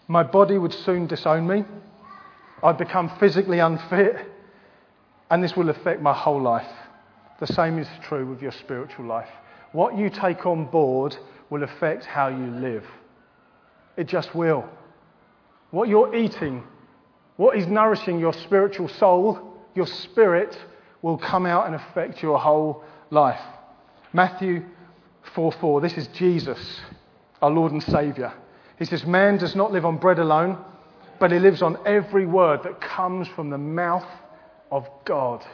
[0.08, 1.64] My body would soon disown me.
[2.62, 4.16] I'd become physically unfit,
[5.30, 6.68] and this will affect my whole life.
[7.40, 9.30] The same is true with your spiritual life.
[9.72, 11.18] What you take on board
[11.50, 12.86] will affect how you live.
[13.98, 14.68] It just will.
[15.72, 16.64] What you're eating,
[17.38, 20.58] what is nourishing your spiritual soul, your spirit,
[21.02, 23.42] will come out and affect your whole life.
[24.14, 24.64] Matthew
[25.34, 25.82] 4 4.
[25.82, 26.80] This is Jesus,
[27.42, 28.34] our Lord and Saviour.
[28.80, 30.58] He says, Man does not live on bread alone,
[31.20, 34.06] but he lives on every word that comes from the mouth
[34.72, 35.46] of God.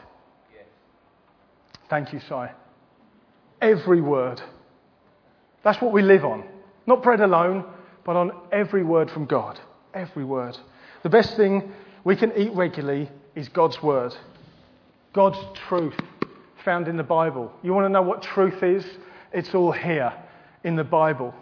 [1.90, 2.46] Thank you, Si.
[3.62, 4.42] Every word.
[5.64, 6.44] That's what we live on.
[6.86, 7.66] Not bread alone,
[8.06, 9.60] but on every word from God.
[9.94, 10.58] Every word.
[11.04, 14.16] The best thing we can eat regularly is God's word,
[15.14, 15.96] God's truth
[16.64, 17.52] found in the Bible.
[17.64, 18.86] You want to know what truth is?
[19.32, 20.14] It's all here
[20.64, 21.34] in the Bible.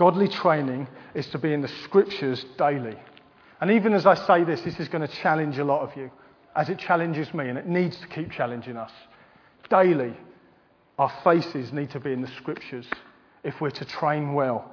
[0.00, 2.96] Godly training is to be in the scriptures daily.
[3.60, 6.10] And even as I say this, this is going to challenge a lot of you,
[6.56, 8.90] as it challenges me, and it needs to keep challenging us.
[9.68, 10.14] Daily,
[10.98, 12.86] our faces need to be in the scriptures
[13.44, 14.70] if we're to train well.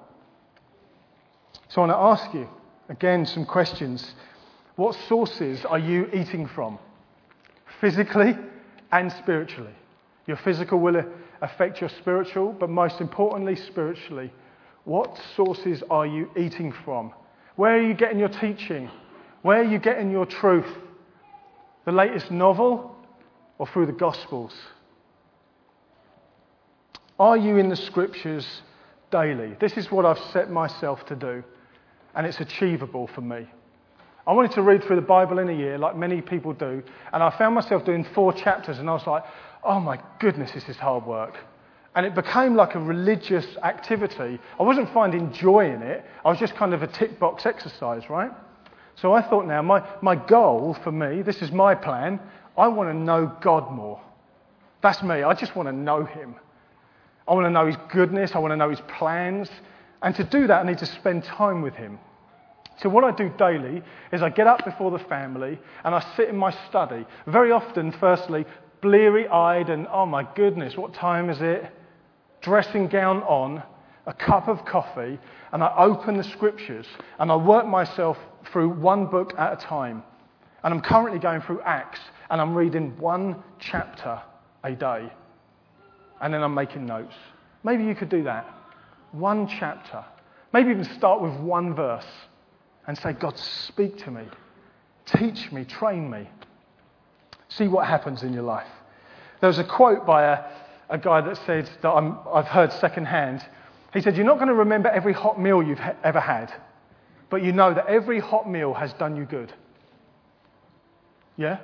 [1.68, 2.48] So I want to ask you,
[2.88, 4.14] again, some questions.
[4.78, 6.80] What sources are you eating from?
[7.82, 8.34] Physically
[8.94, 9.76] and spiritually.
[10.26, 11.04] Your physical will
[11.42, 14.32] affect your spiritual, but most importantly, spiritually.
[14.88, 17.12] What sources are you eating from?
[17.58, 18.90] Where are you getting your teaching?
[19.42, 20.78] Where are you getting your truth?
[21.84, 22.96] The latest novel
[23.58, 24.54] or through the Gospels?
[27.20, 28.48] Are you in the scriptures
[29.12, 29.58] daily?
[29.60, 31.44] This is what I've set myself to do,
[32.16, 33.46] and it's achievable for me.
[34.26, 37.22] I wanted to read through the Bible in a year, like many people do, and
[37.22, 39.26] I found myself doing four chapters, and I was like,
[39.66, 41.38] oh my goodness, this is hard work.
[41.98, 44.40] And it became like a religious activity.
[44.60, 48.08] I wasn't finding joy in it, I was just kind of a tick box exercise,
[48.08, 48.30] right?
[48.98, 52.20] So I thought now, my, my goal for me, this is my plan,
[52.56, 54.00] I want to know God more.
[54.84, 55.24] That's me.
[55.24, 56.36] I just want to know Him.
[57.28, 59.50] I want to know His goodness, I want to know His plans.
[60.04, 61.98] And to do that, I need to spend time with Him.
[62.80, 63.82] So, what I do daily
[64.12, 67.08] is I get up before the family and I sit in my study.
[67.26, 68.46] Very often, firstly,
[68.82, 71.72] bleary eyed and, oh my goodness, what time is it?
[72.48, 73.62] Dressing gown on,
[74.06, 75.20] a cup of coffee,
[75.52, 76.86] and I open the scriptures
[77.20, 78.18] and I work myself
[78.50, 80.02] through one book at a time.
[80.64, 84.22] And I'm currently going through Acts and I'm reading one chapter
[84.64, 85.12] a day.
[86.22, 87.16] And then I'm making notes.
[87.66, 88.48] Maybe you could do that.
[89.12, 90.06] One chapter.
[90.54, 92.08] Maybe even start with one verse
[92.88, 94.24] and say, God, speak to me,
[95.06, 96.30] teach me, train me.
[97.50, 98.72] See what happens in your life.
[99.42, 100.46] There was a quote by a,
[100.90, 103.46] a guy that said that i have heard secondhand.
[103.94, 106.54] He said, You're not going to remember every hot meal you've ha- ever had,
[107.30, 109.54] but you know that every hot meal has done you good.
[111.36, 111.60] Yeah?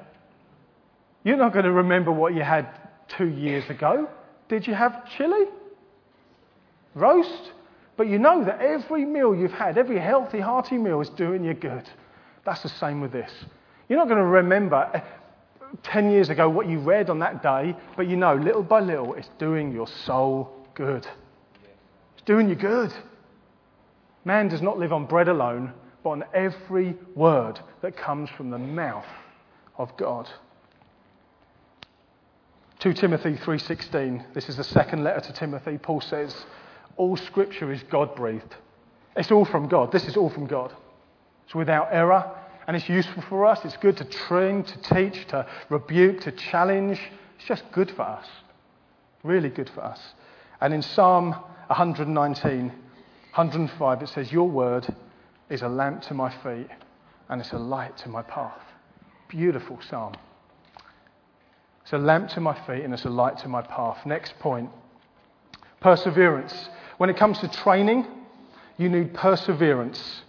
[1.24, 2.68] You're not going to remember what you had
[3.08, 4.10] two years ago.
[4.50, 5.46] Did you have chili?
[6.96, 7.52] Roast?
[7.96, 11.54] But you know that every meal you've had, every healthy, hearty meal is doing you
[11.54, 11.88] good.
[12.46, 13.32] That's the same with this.
[13.88, 15.04] You're not going to remember
[15.82, 19.14] 10 years ago what you read on that day, but you know little by little
[19.16, 21.08] it's doing your soul good.
[22.14, 22.94] It's doing you good.
[24.26, 28.58] Man does not live on bread alone, but on every word that comes from the
[28.58, 29.06] mouth
[29.78, 30.30] of God.
[32.80, 34.26] 2 Timothy 3:16.
[34.34, 35.78] This is the second letter to Timothy.
[35.78, 36.46] Paul says,
[36.98, 38.56] "All scripture is God-breathed.
[39.16, 39.92] It's all from God.
[39.92, 40.74] This is all from God.
[41.46, 42.30] It's without error,
[42.68, 43.64] and it's useful for us.
[43.66, 47.00] It's good to train, to teach, to rebuke, to challenge.
[47.38, 48.28] It's just good for us.
[49.24, 50.14] Really good for us."
[50.62, 51.36] And in Psalm
[51.68, 52.72] 119,
[53.34, 54.88] 105, it says, "Your word
[55.50, 56.70] is a lamp to my feet
[57.30, 58.62] and it's a light to my path."
[59.28, 60.14] Beautiful psalm.
[61.82, 64.06] It's a lamp to my feet and it's a light to my path.
[64.06, 64.70] Next point
[65.84, 66.70] perseverance.
[66.98, 68.08] When it comes to training,
[68.78, 70.24] you need perseverance.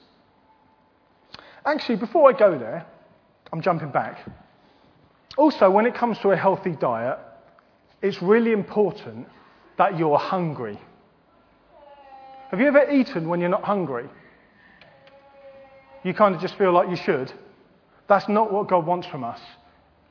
[1.67, 2.87] Actually, before I go there,
[3.53, 4.19] I'm jumping back.
[5.37, 7.19] Also, when it comes to a healthy diet,
[8.03, 9.27] it's really important
[9.79, 10.79] that you're hungry.
[12.51, 14.09] Have you ever eaten when you're not hungry?
[16.05, 17.33] You kind of just feel like you should.
[18.09, 19.41] That's not what God wants from us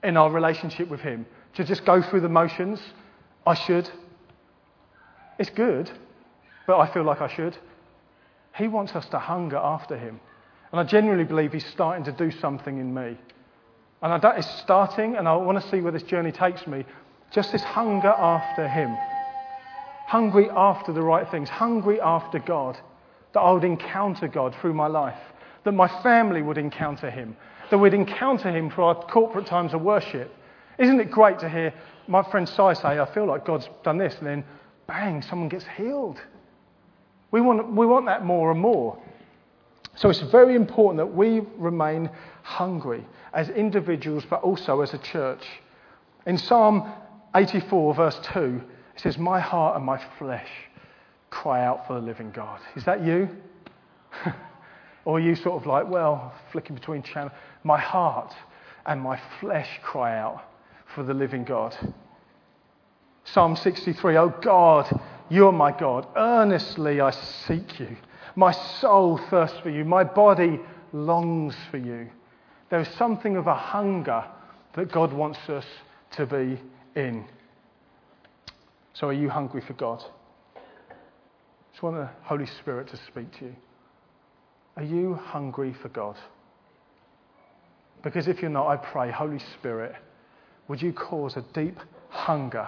[0.03, 1.25] in our relationship with Him.
[1.55, 2.81] To just go through the motions.
[3.45, 3.89] I should.
[5.37, 5.91] It's good,
[6.65, 7.55] but I feel like I should.
[8.55, 10.19] He wants us to hunger after Him.
[10.73, 13.17] And I genuinely believe He's starting to do something in me.
[14.01, 16.83] And I it's starting, and I want to see where this journey takes me.
[17.31, 18.93] Just this hunger after Him.
[20.07, 21.47] Hungry after the right things.
[21.47, 22.77] Hungry after God.
[23.33, 25.17] That I would encounter God through my life.
[25.63, 27.38] That my family would encounter Him
[27.73, 30.31] that we'd encounter him for our corporate times of worship.
[30.77, 31.73] Isn't it great to hear
[32.07, 34.43] my friend say, I feel like God's done this, and then
[34.86, 36.21] bang, someone gets healed?
[37.31, 39.01] We want, we want that more and more.
[39.95, 42.10] So it's very important that we remain
[42.41, 45.43] hungry as individuals, but also as a church.
[46.25, 46.91] In Psalm
[47.36, 48.62] 84, verse 2,
[48.95, 50.49] it says, My heart and my flesh
[51.29, 52.60] cry out for the living God.
[52.75, 53.27] Is that you?
[55.06, 57.34] or are you sort of like, well, flicking between channels?
[57.63, 58.34] My heart
[58.86, 60.43] and my flesh cry out
[60.93, 61.75] for the living God.
[63.25, 66.08] Psalm 63 Oh God, you are my God.
[66.15, 67.95] Earnestly I seek you.
[68.36, 69.86] My soul thirsts for you.
[69.86, 70.60] My body
[70.91, 72.10] longs for you.
[72.69, 74.24] There is something of a hunger
[74.74, 75.65] that God wants us
[76.12, 76.60] to be
[76.96, 77.26] in.
[78.93, 80.04] So, are you hungry for God?
[80.56, 80.60] I
[81.72, 83.56] just want the Holy Spirit to speak to you.
[84.78, 86.17] Are you hungry for God?
[88.04, 89.96] Because if you're not, I pray, Holy Spirit,
[90.67, 92.67] would you cause a deep hunger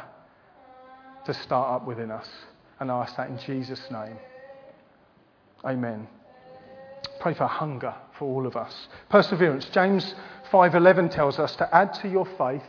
[1.26, 2.28] to start up within us?
[2.80, 4.18] And I ask that in Jesus' name.
[5.66, 6.08] Amen.
[7.20, 8.88] Pray for hunger for all of us.
[9.10, 9.66] Perseverance.
[9.70, 10.16] James
[10.52, 12.64] 5:11 tells us to add to your faith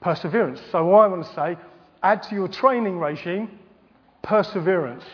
[0.00, 0.60] perseverance.
[0.70, 1.56] So I want to say,
[2.02, 3.58] add to your training regime
[4.22, 5.04] perseverance.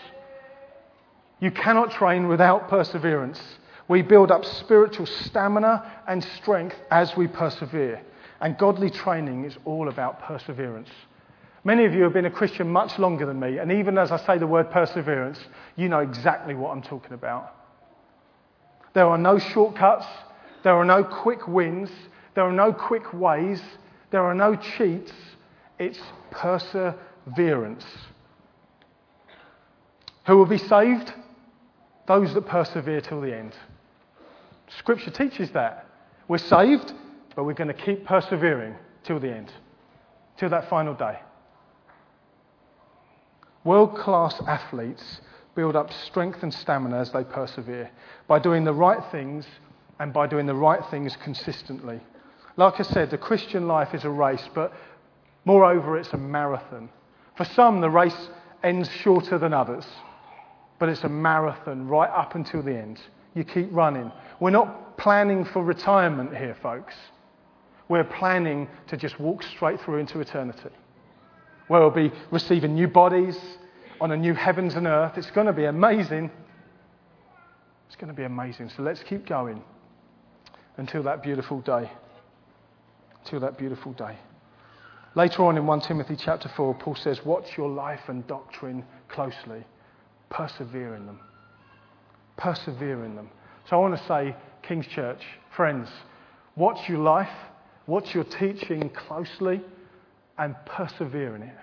[1.41, 3.41] You cannot train without perseverance.
[3.89, 8.03] We build up spiritual stamina and strength as we persevere.
[8.41, 10.91] And godly training is all about perseverance.
[11.65, 14.17] Many of you have been a Christian much longer than me, and even as I
[14.25, 15.39] say the word perseverance,
[15.77, 17.55] you know exactly what I'm talking about.
[18.95, 20.07] There are no shortcuts,
[20.63, 21.91] there are no quick wins,
[22.35, 23.61] there are no quick ways,
[24.11, 25.13] there are no cheats.
[25.79, 25.99] It's
[26.31, 27.85] perseverance.
[30.27, 31.13] Who will be saved?
[32.07, 33.55] Those that persevere till the end.
[34.79, 35.87] Scripture teaches that.
[36.27, 36.93] We're saved,
[37.35, 39.53] but we're going to keep persevering till the end,
[40.37, 41.19] till that final day.
[43.65, 45.21] World class athletes
[45.55, 47.91] build up strength and stamina as they persevere
[48.29, 49.47] by doing the right things
[49.99, 52.01] and by doing the right things consistently.
[52.57, 54.73] Like I said, the Christian life is a race, but
[55.45, 56.89] moreover, it's a marathon.
[57.37, 58.29] For some, the race
[58.63, 59.87] ends shorter than others,
[60.79, 63.01] but it's a marathon right up until the end.
[63.35, 64.11] You keep running.
[64.41, 66.95] We're not planning for retirement here, folks.
[67.89, 70.71] We're planning to just walk straight through into eternity,
[71.69, 73.39] where we'll be receiving new bodies
[74.01, 75.17] on a new heavens and earth.
[75.17, 76.31] It's going to be amazing.
[77.87, 78.71] It's going to be amazing.
[78.77, 79.63] So let's keep going
[80.77, 81.91] until that beautiful day.
[83.25, 84.19] Until that beautiful day.
[85.15, 89.65] Later on in 1 Timothy chapter 4, Paul says, Watch your life and doctrine closely,
[90.31, 91.21] persevere in them.
[92.37, 93.31] Persevere in them.
[93.69, 95.23] So I want to say, King's Church,
[95.57, 95.89] friends,
[96.57, 97.29] watch your life,
[97.89, 99.63] Watch your teaching closely
[100.39, 101.55] and persevere in it.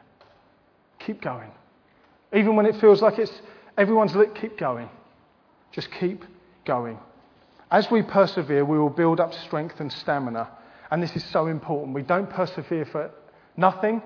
[1.00, 1.52] Keep going.
[2.34, 3.32] Even when it feels like it's
[3.78, 4.90] everyone's lit, keep going.
[5.72, 6.24] Just keep
[6.66, 6.98] going.
[7.72, 10.50] As we persevere, we will build up strength and stamina.
[10.92, 11.94] And this is so important.
[11.94, 13.12] We don't persevere for
[13.58, 14.02] nothing,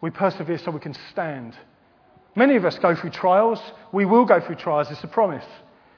[0.00, 1.54] we persevere so we can stand.
[2.34, 3.60] Many of us go through trials.
[3.92, 4.90] We will go through trials.
[4.90, 5.44] It's a promise.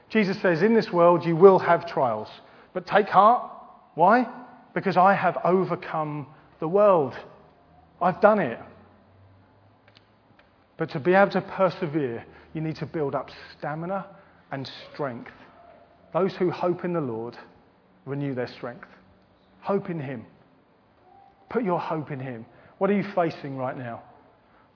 [0.09, 2.27] Jesus says, In this world you will have trials.
[2.73, 3.51] But take heart.
[3.95, 4.27] Why?
[4.73, 6.27] Because I have overcome
[6.59, 7.15] the world.
[8.01, 8.59] I've done it.
[10.77, 14.05] But to be able to persevere, you need to build up stamina
[14.51, 15.31] and strength.
[16.13, 17.37] Those who hope in the Lord
[18.05, 18.87] renew their strength.
[19.61, 20.25] Hope in Him.
[21.49, 22.45] Put your hope in Him.
[22.77, 24.03] What are you facing right now?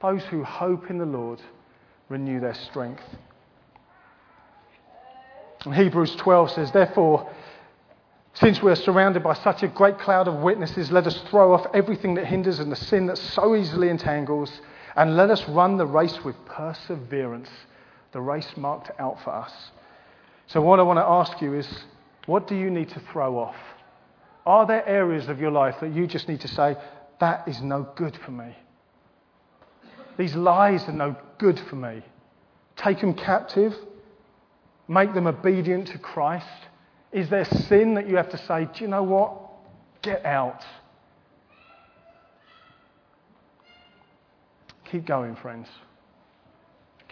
[0.01, 1.41] Those who hope in the Lord
[2.07, 3.03] renew their strength.
[5.65, 7.29] And Hebrews 12 says, Therefore,
[8.39, 11.67] since we are surrounded by such a great cloud of witnesses, let us throw off
[11.73, 14.61] everything that hinders and the sin that so easily entangles,
[14.95, 17.49] and let us run the race with perseverance,
[18.13, 19.51] the race marked out for us.
[20.47, 21.67] So, what I want to ask you is
[22.25, 23.55] what do you need to throw off?
[24.45, 26.77] Are there areas of your life that you just need to say,
[27.19, 28.55] that is no good for me?
[30.17, 32.03] These lies are no good for me.
[32.77, 33.75] Take them captive,
[34.87, 36.45] make them obedient to Christ.
[37.11, 39.39] Is there sin that you have to say, do you know what?
[40.01, 40.63] Get out.
[44.91, 45.67] Keep going, friends.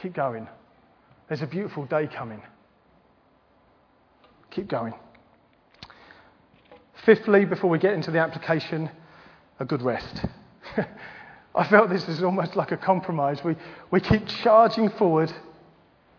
[0.02, 0.48] Keep going.
[1.28, 2.42] There's a beautiful day coming.
[4.52, 4.94] Keep going.
[7.06, 8.90] Fifthly, before we get into the application,
[9.60, 10.26] a good rest.
[11.56, 13.44] I felt this is almost like a compromise.
[13.44, 13.56] We,
[13.92, 15.32] we keep charging forward,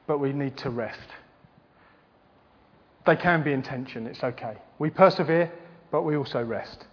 [0.07, 0.99] but we need to rest.
[3.09, 4.59] They can be in tension, it's okay.
[4.79, 5.51] We persevere,
[5.91, 6.85] but we also rest.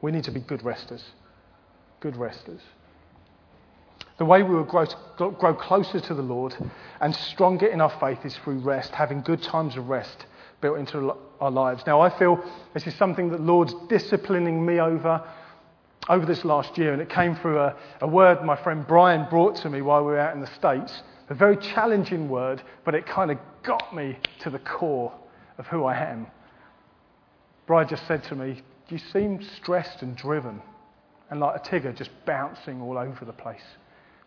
[0.00, 1.04] We need to be good resters.
[1.98, 2.60] Good resters.
[4.18, 4.86] The way we will grow,
[5.16, 6.54] grow closer to the Lord
[7.00, 10.26] and stronger in our faith is through rest, having good times of rest
[10.60, 11.82] built into our lives.
[11.84, 12.40] Now, I feel
[12.72, 15.20] this is something that Lord's disciplining me over
[16.08, 19.56] over this last year, and it came through a, a word my friend Brian brought
[19.56, 21.02] to me while we were out in the States.
[21.28, 25.12] A very challenging word, but it kind of got me to the core
[25.58, 26.26] of who I am.
[27.66, 30.60] Brian just said to me, You seem stressed and driven,
[31.30, 33.64] and like a tigger just bouncing all over the place.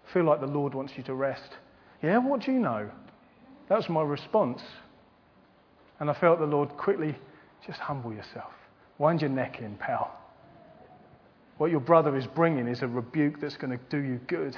[0.07, 1.51] I feel like the Lord wants you to rest.
[2.01, 2.89] Yeah, what do you know?
[3.69, 4.61] That was my response.
[5.99, 7.15] And I felt the Lord quickly,
[7.65, 8.51] just humble yourself.
[8.97, 10.15] Wind your neck in, pal.
[11.57, 14.57] What your brother is bringing is a rebuke that's going to do you good.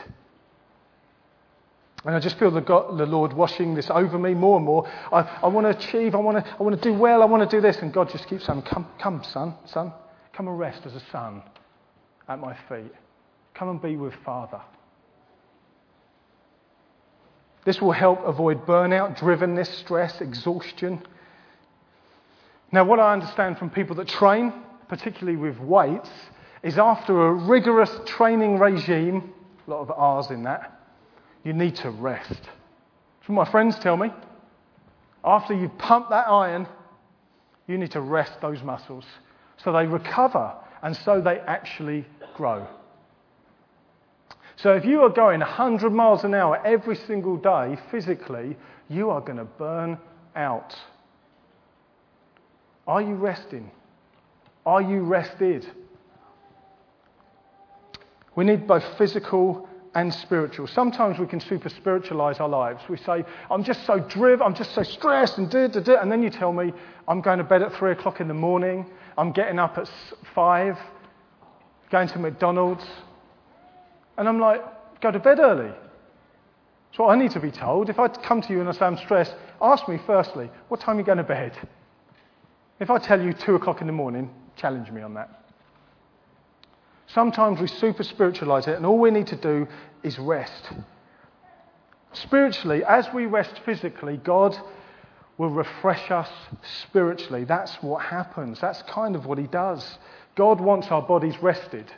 [2.03, 4.89] And I just feel the, God, the Lord washing this over me more and more.
[5.11, 7.47] I, I want to achieve, I want to, I want to do well, I want
[7.47, 7.77] to do this.
[7.77, 9.93] And God just keeps saying, Come, come, son, son,
[10.33, 11.43] come and rest as a son
[12.27, 12.91] at my feet.
[13.53, 14.61] Come and be with Father.
[17.65, 21.03] This will help avoid burnout, drivenness, stress, exhaustion.
[22.71, 24.51] Now, what I understand from people that train,
[24.87, 26.09] particularly with weights,
[26.63, 29.31] is after a rigorous training regime,
[29.67, 30.80] a lot of R's in that,
[31.43, 32.41] you need to rest.
[33.25, 34.11] So my friends tell me,
[35.23, 36.67] after you've pumped that iron,
[37.67, 39.05] you need to rest those muscles
[39.63, 42.67] so they recover and so they actually grow.
[44.55, 48.57] So if you are going 100 miles an hour every single day physically,
[48.89, 49.97] you are going to burn
[50.35, 50.75] out.
[52.87, 53.71] Are you resting?
[54.65, 55.65] Are you rested?
[58.35, 60.67] We need both physical and spiritual.
[60.67, 62.81] Sometimes we can super spiritualize our lives.
[62.89, 66.01] We say, I'm just so driven, I'm just so stressed, and da, da, da.
[66.01, 66.71] And then you tell me,
[67.07, 68.85] I'm going to bed at three o'clock in the morning,
[69.17, 69.89] I'm getting up at
[70.33, 70.77] five,
[71.89, 72.85] going to McDonald's.
[74.17, 74.61] And I'm like,
[75.01, 75.69] go to bed early.
[75.69, 77.89] That's what I need to be told.
[77.89, 80.97] If I come to you and I say I'm stressed, ask me firstly, what time
[80.97, 81.57] are you going to bed?
[82.79, 85.40] If I tell you two o'clock in the morning, challenge me on that.
[87.13, 89.67] Sometimes we super spiritualize it, and all we need to do
[90.03, 90.71] is rest.
[92.13, 94.57] Spiritually, as we rest physically, God
[95.37, 96.29] will refresh us
[96.83, 97.43] spiritually.
[97.43, 98.59] That's what happens.
[98.59, 99.97] That's kind of what He does.
[100.35, 101.91] God wants our bodies rested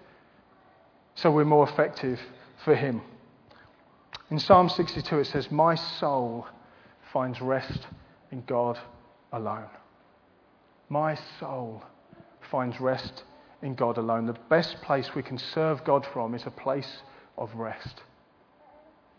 [1.16, 2.20] so we're more effective
[2.64, 3.02] for Him.
[4.32, 6.48] In Psalm 62, it says, My soul
[7.12, 7.86] finds rest
[8.32, 8.80] in God
[9.32, 9.70] alone.
[10.90, 11.84] My soul
[12.50, 13.24] finds rest
[13.64, 14.26] in God alone.
[14.28, 17.02] The best place we can serve God from is a place
[17.38, 18.02] of rest.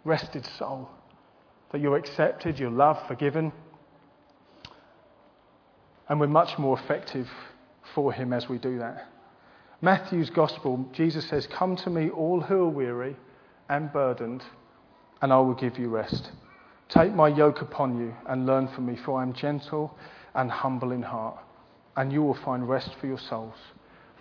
[0.05, 0.89] Rested soul.
[1.73, 3.53] That you're accepted, you're loved, forgiven.
[6.09, 7.29] And we're much more effective
[7.95, 9.09] for Him as we do that.
[9.81, 13.17] Matthew's Gospel, Jesus says, Come to me, all who are weary
[13.69, 14.43] and burdened,
[15.21, 16.31] and I will give you rest.
[16.89, 19.97] Take my yoke upon you and learn from me, for I am gentle
[20.35, 21.39] and humble in heart,
[21.97, 23.57] and you will find rest for your souls.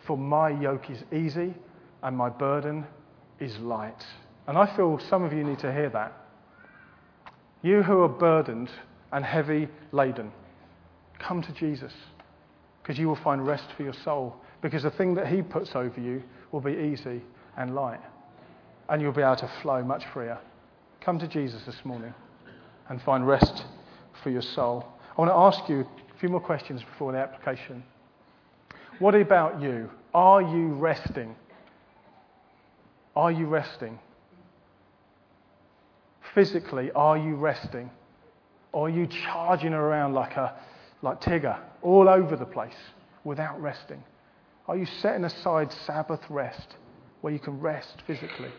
[0.06, 1.54] For my yoke is easy
[2.02, 2.86] and my burden
[3.40, 4.06] is light.
[4.48, 6.14] And I feel some of you need to hear that.
[7.62, 8.70] You who are burdened
[9.12, 10.32] and heavy laden,
[11.20, 11.94] come to Jesus
[12.82, 14.36] because you will find rest for your soul.
[14.62, 17.22] Because the thing that He puts over you will be easy
[17.58, 18.00] and light,
[18.90, 20.38] and you'll be able to flow much freer.
[21.02, 22.14] Come to Jesus this morning
[22.90, 23.66] and find rest
[24.22, 24.86] for your soul.
[25.18, 27.84] I want to ask you a few more questions before the application.
[29.00, 29.90] What about you?
[30.14, 31.36] Are you resting?
[33.16, 34.00] Are you resting?
[36.34, 37.90] Physically, are you resting?
[38.72, 40.56] Or are you charging around like, a,
[41.02, 42.74] like Tigger, all over the place
[43.24, 44.04] without resting?
[44.68, 46.76] Are you setting aside Sabbath rest
[47.22, 48.52] where you can rest physically?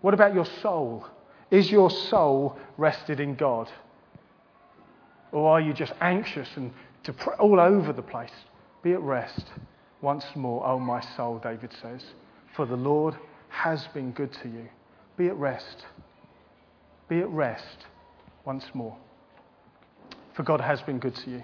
[0.00, 1.06] What about your soul?
[1.50, 3.70] Is your soul rested in God?
[5.32, 6.72] Or are you just anxious and
[7.38, 8.30] all over the place?
[8.86, 9.46] Be at rest
[10.00, 12.04] once more, O my soul, David says,
[12.54, 13.16] for the Lord
[13.48, 14.68] has been good to you.
[15.16, 15.84] Be at rest.
[17.08, 17.78] Be at rest
[18.44, 18.96] once more,
[20.36, 21.42] for God has been good to you.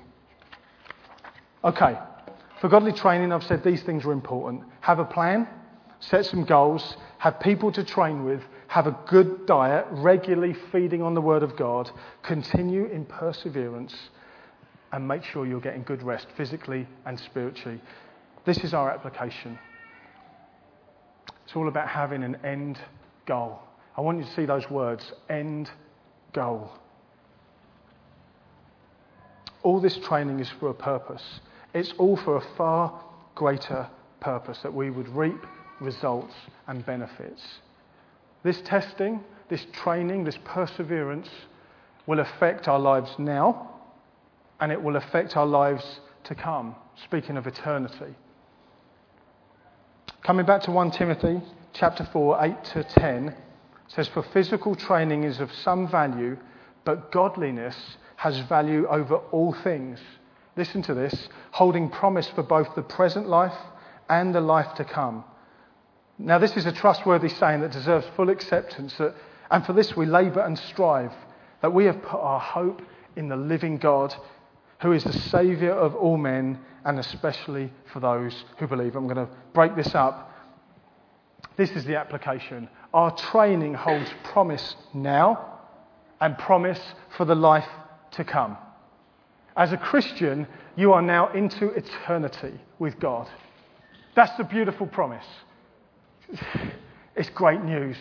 [1.65, 1.99] Okay,
[2.61, 4.63] for godly training, I've said these things are important.
[4.81, 5.49] Have a plan,
[5.99, 11.15] set some goals, have people to train with, have a good diet, regularly feeding on
[11.15, 11.91] the Word of God,
[12.23, 13.97] continue in perseverance,
[14.93, 17.81] and make sure you're getting good rest physically and spiritually.
[18.45, 19.59] This is our application.
[21.45, 22.79] It's all about having an end
[23.27, 23.59] goal.
[23.97, 25.71] I want you to see those words end
[26.33, 26.71] goal.
[29.63, 31.41] All this training is for a purpose.
[31.75, 33.01] It's all for a far
[33.35, 33.89] greater
[34.21, 35.47] purpose that we would reap
[35.81, 36.35] results
[36.67, 37.43] and benefits.
[38.43, 41.29] This testing, this training, this perseverance
[42.07, 43.72] will affect our lives now
[44.63, 48.15] and it will affect our lives to come, speaking of eternity.
[50.23, 51.41] Coming back to 1 Timothy
[51.73, 53.35] chapter 4, 8 to 10,
[53.89, 56.39] says, For physical training is of some value,
[56.85, 57.77] but godliness
[58.15, 59.99] has value over all things.
[60.57, 63.59] Listen to this holding promise for both the present life
[64.09, 65.25] and the life to come.
[66.19, 69.17] Now, this is a trustworthy saying that deserves full acceptance, that,
[69.51, 71.13] and for this we labour and strive,
[71.63, 72.81] that we have put our hope
[73.17, 74.15] in the living God
[74.83, 78.97] who is the Saviour of all men, and especially for those who believe.
[78.97, 80.31] I'm going to break this up.
[81.57, 82.69] This is the application.
[82.93, 85.61] Our training holds promise now
[86.21, 86.81] and promise
[87.17, 87.69] for the life
[88.13, 88.57] to come.
[89.57, 93.29] As a Christian, you are now into eternity with God.
[94.17, 95.27] That's the beautiful promise.
[97.15, 97.97] It's great news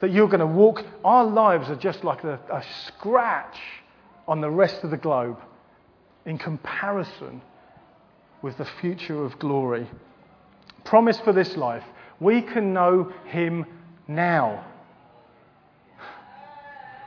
[0.00, 0.84] that you're going to walk.
[1.04, 3.58] Our lives are just like a, a scratch
[4.28, 5.38] on the rest of the globe
[6.28, 7.40] in comparison
[8.42, 9.88] with the future of glory.
[10.84, 11.82] Promise for this life.
[12.20, 13.64] We can know Him
[14.06, 14.66] now.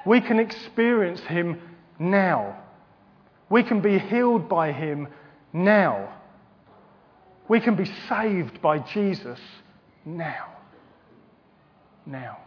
[0.07, 1.61] We can experience Him
[1.99, 2.57] now.
[3.47, 5.07] We can be healed by Him
[5.53, 6.11] now.
[7.47, 9.39] We can be saved by Jesus
[10.03, 10.47] now.
[12.07, 12.37] Now.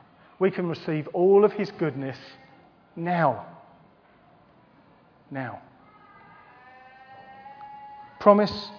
[0.40, 2.18] We can receive all of His goodness
[2.96, 3.46] now.
[5.30, 5.62] Now
[8.24, 8.70] promise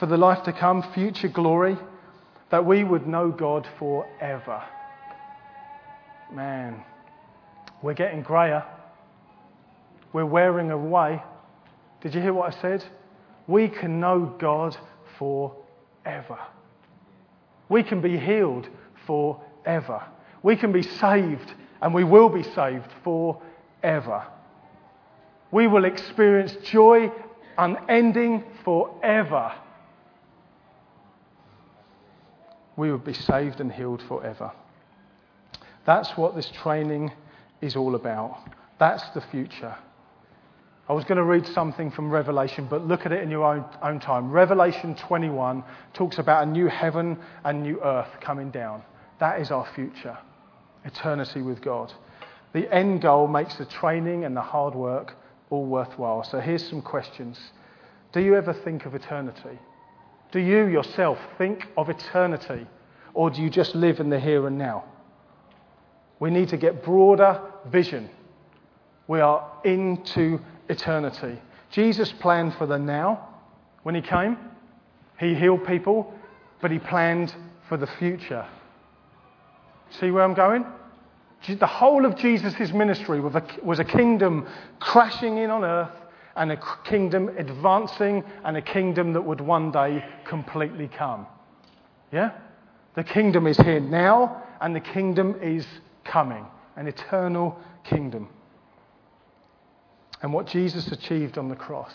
[0.00, 1.76] for the life to come, future glory,
[2.50, 4.60] that we would know God forever.
[6.32, 6.82] Man,
[7.80, 8.64] we're getting grayer.
[10.12, 11.22] We're wearing away.
[12.00, 12.84] Did you hear what I said?
[13.46, 14.76] We can know God
[15.16, 16.40] forever.
[17.68, 18.68] We can be healed
[19.06, 20.02] forever.
[20.42, 24.26] We can be saved, and we will be saved forever.
[25.52, 27.12] We will experience joy
[27.58, 29.50] unending forever,
[32.76, 34.52] we would be saved and healed forever.
[35.86, 37.10] That's what this training
[37.62, 38.38] is all about.
[38.78, 39.74] That's the future.
[40.86, 43.64] I was going to read something from Revelation, but look at it in your own,
[43.82, 44.30] own time.
[44.30, 45.64] Revelation 21
[45.94, 47.16] talks about a new heaven
[47.46, 48.82] and new earth coming down.
[49.18, 50.18] That is our future
[50.84, 51.90] eternity with God.
[52.52, 55.14] The end goal makes the training and the hard work
[55.48, 56.22] all worthwhile.
[56.22, 57.38] So here's some questions.
[58.12, 59.58] Do you ever think of eternity?
[60.32, 62.66] Do you yourself think of eternity?
[63.14, 64.84] Or do you just live in the here and now?
[66.20, 68.10] We need to get broader vision.
[69.06, 71.40] We are into eternity.
[71.70, 73.28] Jesus planned for the now
[73.82, 74.36] when he came.
[75.18, 76.12] He healed people.
[76.60, 77.34] but he planned
[77.68, 78.46] for the future.
[79.90, 80.64] See where I'm going?
[81.46, 84.46] The whole of Jesus' ministry was a kingdom
[84.80, 85.90] crashing in on earth
[86.38, 91.26] and a kingdom advancing and a kingdom that would one day completely come.
[92.12, 92.30] Yeah?
[92.94, 95.66] The kingdom is here now and the kingdom is
[96.04, 98.28] coming, an eternal kingdom.
[100.22, 101.92] And what Jesus achieved on the cross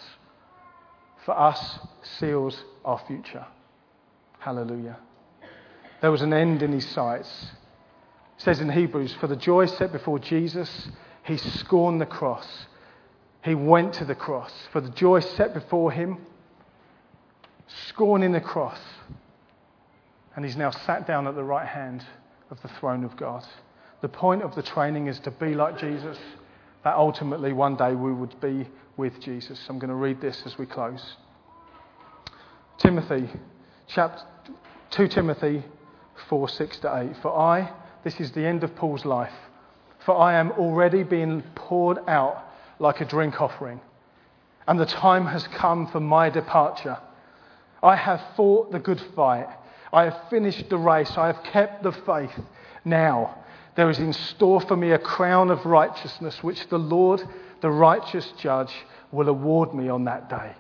[1.25, 1.79] for us
[2.19, 3.45] seals our future.
[4.39, 4.97] Hallelujah.
[6.01, 7.47] There was an end in his sights.
[8.37, 10.89] It says in Hebrews, For the joy set before Jesus,
[11.23, 12.65] he scorned the cross.
[13.43, 14.51] He went to the cross.
[14.71, 16.17] For the joy set before him,
[17.87, 18.79] scorning the cross.
[20.35, 22.03] And he's now sat down at the right hand
[22.49, 23.45] of the throne of God.
[24.01, 26.17] The point of the training is to be like Jesus,
[26.83, 28.67] that ultimately one day we would be
[28.97, 29.59] with Jesus.
[29.69, 31.15] I'm going to read this as we close.
[32.77, 33.29] Timothy,
[33.87, 34.23] chapter
[34.91, 35.63] 2 Timothy
[36.29, 37.17] 4 6 to 8.
[37.21, 37.71] For I,
[38.03, 39.33] this is the end of Paul's life,
[40.05, 42.52] for I am already being poured out
[42.83, 43.79] like a drink offering,
[44.67, 46.97] and the time has come for my departure.
[47.81, 49.47] I have fought the good fight.
[49.93, 51.11] I have finished the race.
[51.17, 52.37] I have kept the faith.
[52.83, 53.37] Now,
[53.77, 57.23] there is in store for me a crown of righteousness, which the Lord,
[57.61, 58.73] the righteous judge,
[59.13, 60.51] will award me on that day.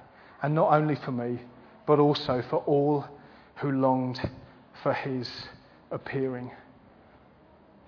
[0.41, 1.39] And not only for me,
[1.85, 3.05] but also for all
[3.55, 4.21] who longed
[4.81, 5.29] for his
[5.91, 6.51] appearing.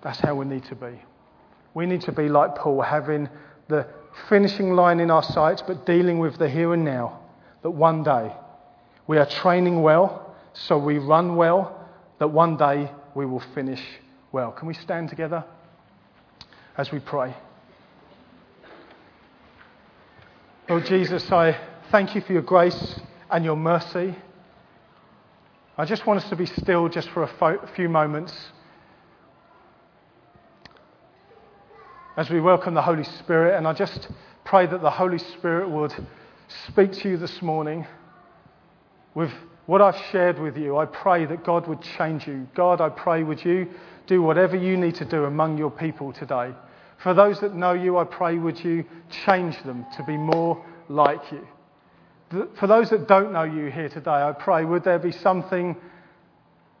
[0.02, 1.00] That's how we need to be.
[1.72, 3.30] We need to be like Paul, having
[3.68, 3.86] the
[4.28, 7.20] finishing line in our sights, but dealing with the here and now.
[7.62, 8.32] That one day
[9.06, 11.88] we are training well, so we run well,
[12.18, 13.82] that one day we will finish
[14.32, 14.52] well.
[14.52, 15.44] Can we stand together
[16.76, 17.34] as we pray?
[20.68, 21.56] Lord Jesus, I
[21.90, 22.98] thank you for your grace
[23.30, 24.16] and your mercy.
[25.78, 28.34] I just want us to be still just for a, few moments
[32.16, 33.56] as we welcome the Holy Spirit.
[33.56, 34.08] And I just
[34.44, 35.94] pray that the Holy Spirit would
[36.66, 37.86] speak to you this morning
[39.14, 39.30] with
[39.66, 40.78] what I've shared with you.
[40.78, 42.48] I pray that God would change you.
[42.54, 43.68] God, I pray, would you
[44.06, 46.52] do whatever you need to do among your people today.
[47.02, 48.84] For those that know you, I pray, would you
[49.26, 51.46] change them to be more like you.
[52.54, 55.76] For those that don't know you here today, I pray, would there be something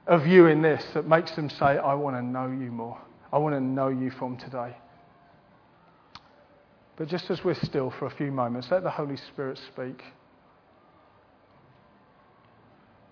[0.06, 2.98] of you in this that makes them say, I want to know you more.
[3.32, 4.74] I want to know you from today.
[6.96, 10.02] But just as we're still for a few moments, let the Holy Spirit speak.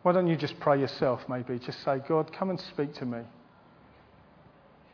[0.03, 1.59] Why don't you just pray yourself, maybe?
[1.59, 3.21] Just say, God, come and speak to me.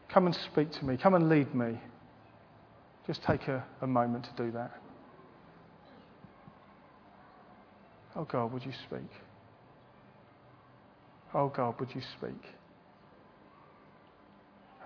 [0.08, 0.96] Come and speak to me.
[0.96, 1.78] Come and lead me.
[3.06, 4.72] Just take a, a moment to do that.
[8.16, 9.08] Oh God, would you speak?
[11.32, 12.42] Oh God, would you speak?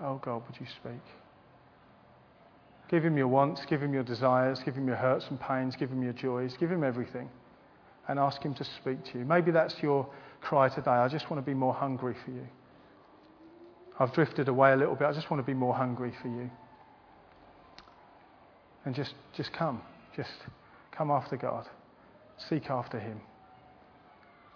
[0.00, 1.00] Oh God, would you speak?
[2.90, 5.90] Give him your wants, give him your desires, give him your hurts and pains, give
[5.90, 7.28] him your joys, give him everything,
[8.08, 9.24] and ask him to speak to you.
[9.24, 10.06] Maybe that's your
[10.40, 10.90] cry today.
[10.90, 12.46] I just want to be more hungry for you.
[13.98, 15.06] I've drifted away a little bit.
[15.06, 16.50] I just want to be more hungry for you.
[18.84, 19.80] And just, just come.
[20.16, 20.32] Just
[20.92, 21.66] come after God.
[22.48, 23.20] Seek after Him.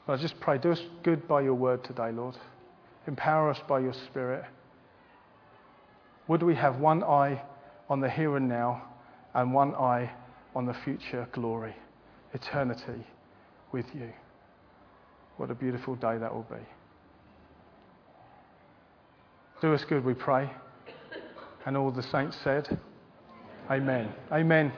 [0.07, 2.37] But I just pray, do us good by your word today, Lord.
[3.07, 4.45] Empower us by your Spirit.
[6.27, 7.41] Would we have one eye
[7.89, 8.83] on the here and now
[9.35, 10.11] and one eye
[10.55, 11.75] on the future glory,
[12.35, 13.07] eternity
[13.73, 14.11] with you?
[15.37, 16.65] What a beautiful day that will be.
[19.61, 20.51] Do us good, we pray.
[21.67, 22.79] And all the saints said,
[23.71, 24.13] Amen.
[24.33, 24.73] Amen.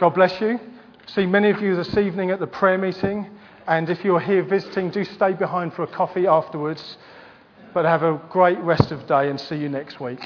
[0.00, 0.58] God bless you.
[1.06, 3.28] See many of you this evening at the prayer meeting.
[3.66, 6.96] And if you're here visiting, do stay behind for a coffee afterwards.
[7.72, 10.20] But have a great rest of day and see you next week.